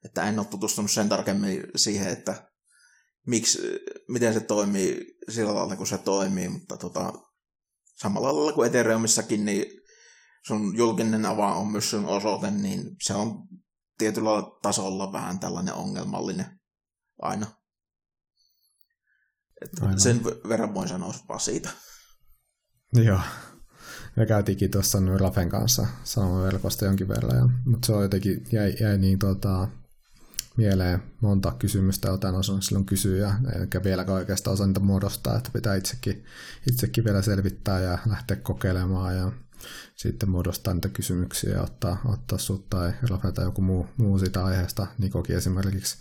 Että 0.08 0.24
en 0.24 0.39
ole 0.39 0.48
tutustunut 0.48 0.91
sen 0.91 1.10
tarkemmin 1.10 1.63
siihen, 1.76 2.08
että 2.08 2.50
miksi, 3.28 3.60
miten 4.08 4.34
se 4.34 4.39
toimii 4.39 5.17
sillä 5.30 5.56
lailla, 5.56 5.76
kun 5.76 5.88
se 5.88 5.98
toimii, 5.98 6.50
mutta 6.50 6.78
tota, 6.78 7.13
samalla 7.96 8.36
lailla 8.36 8.54
kuin 8.54 8.67
Ethereumissakin, 8.67 9.46
niin 9.46 9.65
sun 10.48 10.78
julkinen 10.78 11.26
avain 11.26 11.54
on 11.54 11.67
myös 11.67 11.89
sun 11.89 12.06
osoite, 12.06 12.52
niin 12.52 12.96
se 13.02 13.13
on 13.13 13.48
tietyllä 13.98 14.30
tasolla 14.62 15.12
vähän 15.12 15.39
tällainen 15.39 15.74
ongelmallinen 15.74 16.60
aina. 17.22 17.48
Että 19.62 19.98
sen 19.98 20.24
verran 20.24 20.74
voin 20.74 20.88
sanoa 20.88 21.13
vaan 21.30 21.39
siitä. 21.39 21.70
Joo. 22.93 23.20
Me 24.15 24.26
käytiinkin 24.26 24.72
tuossa 24.72 24.98
Rafen 25.17 25.50
kanssa 25.50 25.88
verkosta 26.43 26.86
jonkin 26.86 27.08
verran, 27.08 27.38
ja, 27.38 27.50
mutta 27.65 27.86
se 27.86 27.93
on 27.93 28.04
jotenkin, 28.04 28.46
jäi, 28.52 28.76
jäi 28.80 28.98
niin 28.98 29.20
tota, 29.20 29.67
mieleen 30.58 31.04
monta 31.22 31.52
kysymystä, 31.60 32.08
jota 32.08 32.30
osannut 32.30 32.63
silloin 32.63 32.86
kysyä, 32.86 33.36
eikä 33.60 33.84
vieläkään 33.84 34.17
oikeastaan 34.17 34.54
osaa 34.54 34.67
niitä 34.67 34.80
muodostaa, 34.80 35.38
että 35.38 35.50
pitää 35.54 35.76
itsekin, 35.76 36.26
itsekin 36.72 37.04
vielä 37.04 37.22
selvittää 37.22 37.80
ja 37.80 37.98
lähteä 38.06 38.38
kokeilemaan 38.38 39.17
ja 39.17 39.32
sitten 39.96 40.30
muodostaa 40.30 40.74
niitä 40.74 40.89
kysymyksiä 40.89 41.54
ja 41.54 41.62
ottaa, 41.62 42.02
ottaa 42.06 42.38
sut 42.38 42.70
tai 42.70 42.93
Rafa 43.10 43.32
tai 43.32 43.46
joku 43.46 43.62
muu, 43.62 43.88
muu 43.98 44.20
siitä 44.20 44.46
aiheesta, 44.46 44.88
Nikoki 44.98 45.34
esimerkiksi, 45.34 45.98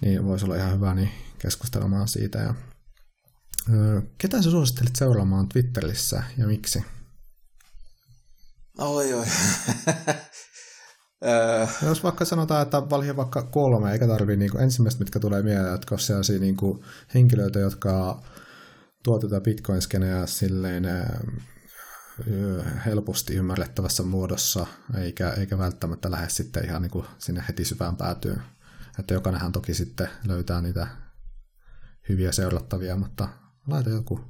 niin 0.00 0.24
voisi 0.24 0.44
olla 0.44 0.56
ihan 0.56 0.72
hyvä 0.72 0.94
niin 0.94 1.10
keskustelemaan 1.38 2.08
siitä. 2.08 2.38
Ja, 2.38 2.54
Ketä 4.18 4.42
sä 4.42 4.50
suosittelit 4.50 4.96
seuraamaan 4.96 5.48
Twitterissä 5.48 6.22
ja 6.38 6.46
miksi? 6.46 6.84
Oi, 8.78 9.14
oi. 9.14 9.26
Jos 11.86 12.04
vaikka 12.04 12.24
sanotaan, 12.24 12.62
että 12.62 12.90
valhi 12.90 13.16
vaikka 13.16 13.42
kolme, 13.42 13.92
eikä 13.92 14.06
tarvii 14.06 14.36
niin 14.36 14.60
ensimmäistä, 14.60 15.04
mitkä 15.04 15.20
tulee 15.20 15.42
mieleen, 15.42 15.72
jotka 15.72 15.94
on 15.94 15.98
sellaisia 15.98 16.38
niin 16.38 16.56
kuin 16.56 16.82
henkilöitä, 17.14 17.58
jotka 17.58 18.22
tuo 19.02 19.18
tätä 19.18 19.40
bitcoin-skeneä 19.40 20.26
silleen 20.26 20.84
helposti 22.86 23.34
ymmärrettävässä 23.34 24.02
muodossa, 24.02 24.66
eikä, 24.98 25.30
eikä 25.30 25.58
välttämättä 25.58 26.10
lähde 26.10 26.28
sitten 26.28 26.64
ihan 26.64 26.82
niin 26.82 26.90
kuin 26.90 27.06
sinne 27.18 27.44
heti 27.48 27.64
syvään 27.64 27.96
päätyyn. 27.96 28.42
Että 28.98 29.14
jokainenhan 29.14 29.52
toki 29.52 29.74
sitten 29.74 30.08
löytää 30.26 30.60
niitä 30.60 30.86
hyviä 32.08 32.32
seurattavia, 32.32 32.96
mutta 32.96 33.28
laita 33.66 33.90
joku, 33.90 34.20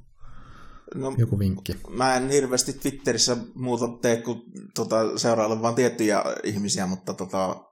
no, 0.95 1.15
joku 1.19 1.39
vinkki. 1.39 1.73
Mä 1.89 2.17
en 2.17 2.31
hirveästi 2.31 2.73
Twitterissä 2.73 3.37
muuta 3.55 3.85
tee 4.03 4.23
kuin 4.23 4.43
tota, 4.75 5.19
seurailla 5.19 5.63
vaan 5.63 5.75
tiettyjä 5.75 6.23
ihmisiä, 6.45 6.87
mutta 6.87 7.15
tota, 7.15 7.65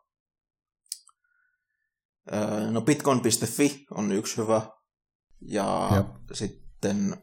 no 2.71 2.81
bitcoin.fi 2.81 3.87
on 3.91 4.13
yksi 4.13 4.37
hyvä. 4.37 4.63
Ja 5.41 5.91
Jop. 5.97 6.07
sitten 6.33 7.17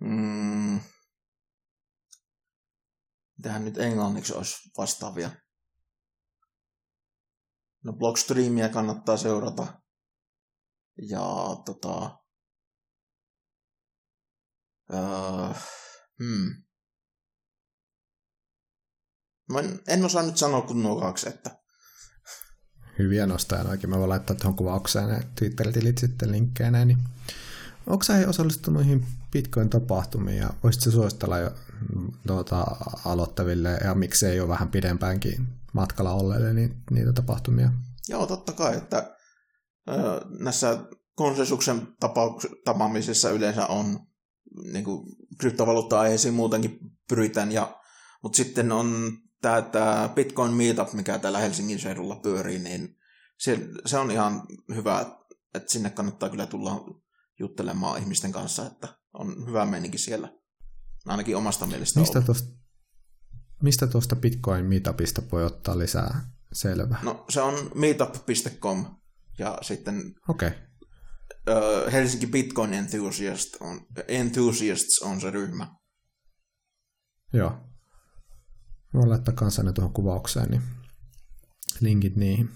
mm, 0.00 0.80
mitähän 3.38 3.64
nyt 3.64 3.78
englanniksi 3.78 4.34
olisi 4.34 4.56
vastaavia. 4.78 5.30
No 7.84 7.92
Blockstreamia 7.92 8.68
kannattaa 8.68 9.16
seurata. 9.16 9.80
Ja 11.08 11.22
tota... 11.64 12.19
Öö, 14.92 15.54
hmm. 16.18 16.54
Mä 19.52 19.58
en, 19.58 19.80
en 19.88 20.04
osaa 20.04 20.22
nyt 20.22 20.36
sanoa 20.36 20.62
kuin 20.62 20.82
nuo 20.82 21.00
kaksi, 21.00 21.28
että... 21.28 21.60
Hyviä 22.98 23.26
nostoja 23.26 23.64
noikin. 23.64 23.90
Mä 23.90 23.98
voin 23.98 24.08
laittaa 24.08 24.36
tuohon 24.36 24.56
kuvaukseen 24.56 25.08
ne 25.08 25.20
Twitter-tilit 25.34 25.98
sitten 25.98 26.32
linkkeinä. 26.32 26.84
Niin... 26.84 26.98
Onko 27.86 28.02
sä 28.02 28.24
osallistunut 28.28 28.82
noihin 28.82 29.06
Bitcoin-tapahtumiin 29.32 30.38
ja 30.38 30.50
voisitko 30.62 30.90
suositella 30.90 31.38
jo 31.38 31.50
tuota, 32.26 32.66
aloittaville 33.04 33.78
ja 33.84 33.94
miksei 33.94 34.40
ole 34.40 34.48
vähän 34.48 34.68
pidempäänkin 34.68 35.48
matkalla 35.72 36.12
olleille 36.12 36.52
niin, 36.52 36.82
niitä 36.90 37.12
tapahtumia? 37.12 37.72
Joo, 38.08 38.26
totta 38.26 38.52
kai, 38.52 38.76
että 38.76 39.16
ö, 39.88 39.92
näissä 40.38 40.78
konsensuksen 41.14 41.88
tapaamisissa 42.64 43.30
yleensä 43.30 43.66
on 43.66 44.09
niin 44.72 44.84
kuin, 44.84 45.16
kryptovaluutta-aiheisiin 45.38 46.34
muutenkin 46.34 46.78
pyritään, 47.08 47.52
ja, 47.52 47.80
mutta 48.22 48.36
sitten 48.36 48.72
on 48.72 49.12
tämä, 49.40 49.62
tämä 49.62 50.10
Bitcoin 50.14 50.52
Meetup, 50.52 50.92
mikä 50.92 51.18
täällä 51.18 51.38
Helsingin 51.38 51.78
seudulla 51.78 52.16
pyörii, 52.16 52.58
niin 52.58 52.96
se, 53.38 53.58
se 53.86 53.98
on 53.98 54.10
ihan 54.10 54.42
hyvä, 54.74 55.06
että 55.54 55.72
sinne 55.72 55.90
kannattaa 55.90 56.28
kyllä 56.28 56.46
tulla 56.46 56.84
juttelemaan 57.38 58.00
ihmisten 58.00 58.32
kanssa, 58.32 58.66
että 58.66 58.88
on 59.12 59.46
hyvä 59.46 59.66
meininki 59.66 59.98
siellä. 59.98 60.32
Ainakin 61.06 61.36
omasta 61.36 61.66
mielestä 61.66 62.00
Mistä 62.00 62.20
tuosta, 62.20 62.48
mistä 63.62 63.86
tuosta 63.86 64.16
Bitcoin 64.16 64.64
Meetupista 64.64 65.22
voi 65.32 65.44
ottaa 65.44 65.78
lisää 65.78 66.30
selvää? 66.52 67.00
No 67.02 67.24
se 67.28 67.40
on 67.40 67.70
meetup.com 67.74 68.86
ja 69.38 69.58
sitten 69.62 70.14
okay. 70.28 70.50
Uh, 71.48 71.92
Helsinki 71.92 72.26
Bitcoin 72.26 72.74
Enthusiast 72.74 73.48
on, 73.60 73.80
Enthusiasts 74.08 75.02
on 75.02 75.20
se 75.20 75.30
ryhmä. 75.30 75.68
Joo. 77.32 77.52
Voin 78.94 79.10
laittaa 79.10 79.34
kanssa 79.34 79.62
ne 79.62 79.72
tuohon 79.72 79.92
kuvaukseen, 79.92 80.50
niin 80.50 80.62
linkit 81.80 82.16
niihin. 82.16 82.50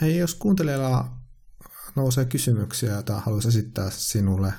Hei, 0.00 0.18
jos 0.18 0.34
kuuntelijalla 0.34 1.10
nousee 1.96 2.24
kysymyksiä, 2.24 2.92
joita 2.92 3.20
haluaisi 3.20 3.48
esittää 3.48 3.90
sinulle, 3.90 4.52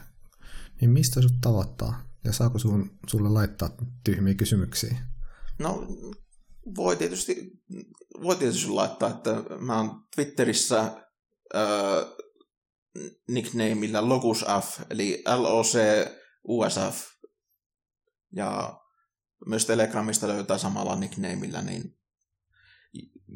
niin 0.82 0.92
mistä 0.92 1.22
sut 1.22 1.42
tavoittaa? 1.42 2.10
Ja 2.24 2.34
saako 2.34 2.60
sun, 2.60 3.00
sulle 3.08 3.30
laittaa 3.30 3.70
tyhmiä 4.04 4.34
kysymyksiä? 4.34 4.98
No, 5.60 5.88
voi 6.76 6.96
tietysti, 6.96 7.52
voi 8.22 8.36
tietysti 8.36 8.70
laittaa, 8.70 9.10
että 9.10 9.44
mä 9.60 9.78
oon 9.78 10.04
Twitterissä 10.16 10.80
äh, 10.80 10.92
nicknameillä 13.28 14.10
LocusF, 14.10 14.82
eli 14.90 15.24
L-O-C-U-S-F. 15.36 17.08
Ja 18.32 18.80
myös 19.46 19.66
Telegramista 19.66 20.28
löytää 20.28 20.58
samalla 20.58 20.96
nicknameillä, 20.96 21.62
niin 21.62 22.00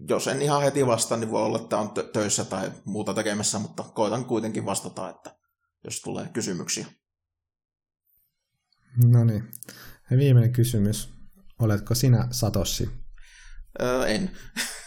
jos 0.09 0.27
en 0.27 0.41
ihan 0.41 0.61
heti 0.61 0.87
vastaa, 0.87 1.17
niin 1.17 1.31
voi 1.31 1.43
olla, 1.43 1.59
että 1.61 1.77
on 1.77 1.91
töissä 2.13 2.45
tai 2.45 2.71
muuta 2.85 3.13
tekemässä, 3.13 3.59
mutta 3.59 3.83
koitan 3.83 4.25
kuitenkin 4.25 4.65
vastata, 4.65 5.09
että 5.09 5.35
jos 5.83 6.01
tulee 6.01 6.29
kysymyksiä. 6.33 6.85
No 9.03 9.23
niin. 9.23 9.51
Ja 10.11 10.17
viimeinen 10.17 10.53
kysymys. 10.53 11.13
Oletko 11.59 11.95
sinä 11.95 12.27
Satossi? 12.31 12.89
Öö, 13.81 14.05
en. 14.05 14.31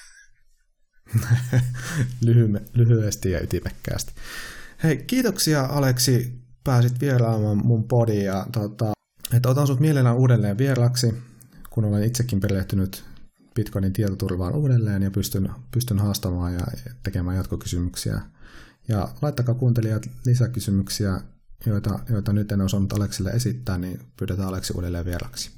Lyhy- 2.26 2.64
lyhyesti 2.74 3.30
ja 3.30 3.40
ytimekkäästi. 3.42 4.12
Hei, 4.82 4.96
kiitoksia 4.96 5.64
Aleksi, 5.64 6.38
pääsit 6.64 7.00
vieraamaan 7.00 7.66
mun 7.66 7.84
podiin 7.84 8.24
ja 8.24 8.46
tota, 8.52 8.92
että 9.32 9.48
otan 9.48 9.66
sut 9.66 9.80
mielellään 9.80 10.16
uudelleen 10.16 10.58
vieraksi, 10.58 11.14
kun 11.70 11.84
olen 11.84 12.04
itsekin 12.04 12.40
perehtynyt 12.40 13.04
Bitcoinin 13.54 13.92
tietoturvaan 13.92 14.54
uudelleen 14.54 15.02
ja 15.02 15.10
pystyn, 15.10 15.50
pystyn 15.70 15.98
haastamaan 15.98 16.54
ja 16.54 16.66
tekemään 17.02 17.36
jatkokysymyksiä. 17.36 18.20
Ja 18.88 19.08
laittakaa 19.22 19.54
kuuntelijat 19.54 20.06
lisäkysymyksiä, 20.26 21.20
joita, 21.66 21.98
joita 22.10 22.32
nyt 22.32 22.52
en 22.52 22.60
osannut 22.60 22.92
Aleksille 22.92 23.30
esittää, 23.30 23.78
niin 23.78 24.00
pyydetään 24.16 24.48
Aleksi 24.48 24.72
uudelleen 24.76 25.04
vieraksi. 25.04 25.50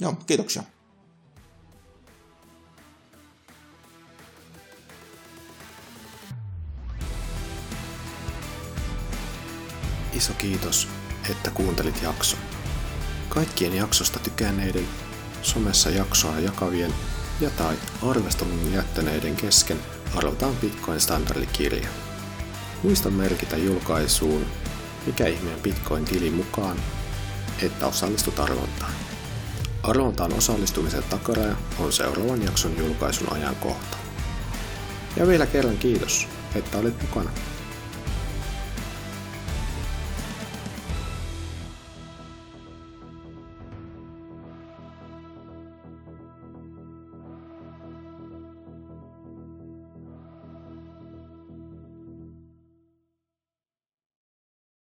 Joo, 0.00 0.12
kiitoksia. 0.12 0.62
Iso 10.12 10.32
kiitos, 10.32 10.88
että 11.30 11.50
kuuntelit 11.50 12.02
jakson. 12.02 12.40
Kaikkien 13.28 13.76
jaksosta 13.76 14.18
tykänneiden 14.18 14.88
somessa 15.42 15.90
jaksoa 15.90 16.40
jakavien 16.40 16.94
ja 17.40 17.50
tai 17.50 17.76
arvostelun 18.10 18.72
jättäneiden 18.72 19.36
kesken 19.36 19.78
arvotaan 20.14 20.56
Bitcoin 20.56 21.00
standardikirja. 21.00 21.88
Muista 22.82 23.10
merkitä 23.10 23.56
julkaisuun 23.56 24.46
mikä 25.06 25.26
ihmeen 25.26 25.60
Bitcoin-tili 25.60 26.30
mukaan, 26.30 26.76
että 27.62 27.86
osallistut 27.86 28.38
arvontaan. 28.38 28.92
Arvontaan 29.82 30.32
osallistumisen 30.32 31.02
takaraja 31.02 31.56
on 31.78 31.92
seuraavan 31.92 32.42
jakson 32.42 32.78
julkaisun 32.78 33.32
ajankohta. 33.32 33.96
Ja 35.16 35.26
vielä 35.26 35.46
kerran 35.46 35.78
kiitos, 35.78 36.28
että 36.54 36.78
olit 36.78 37.02
mukana. 37.02 37.30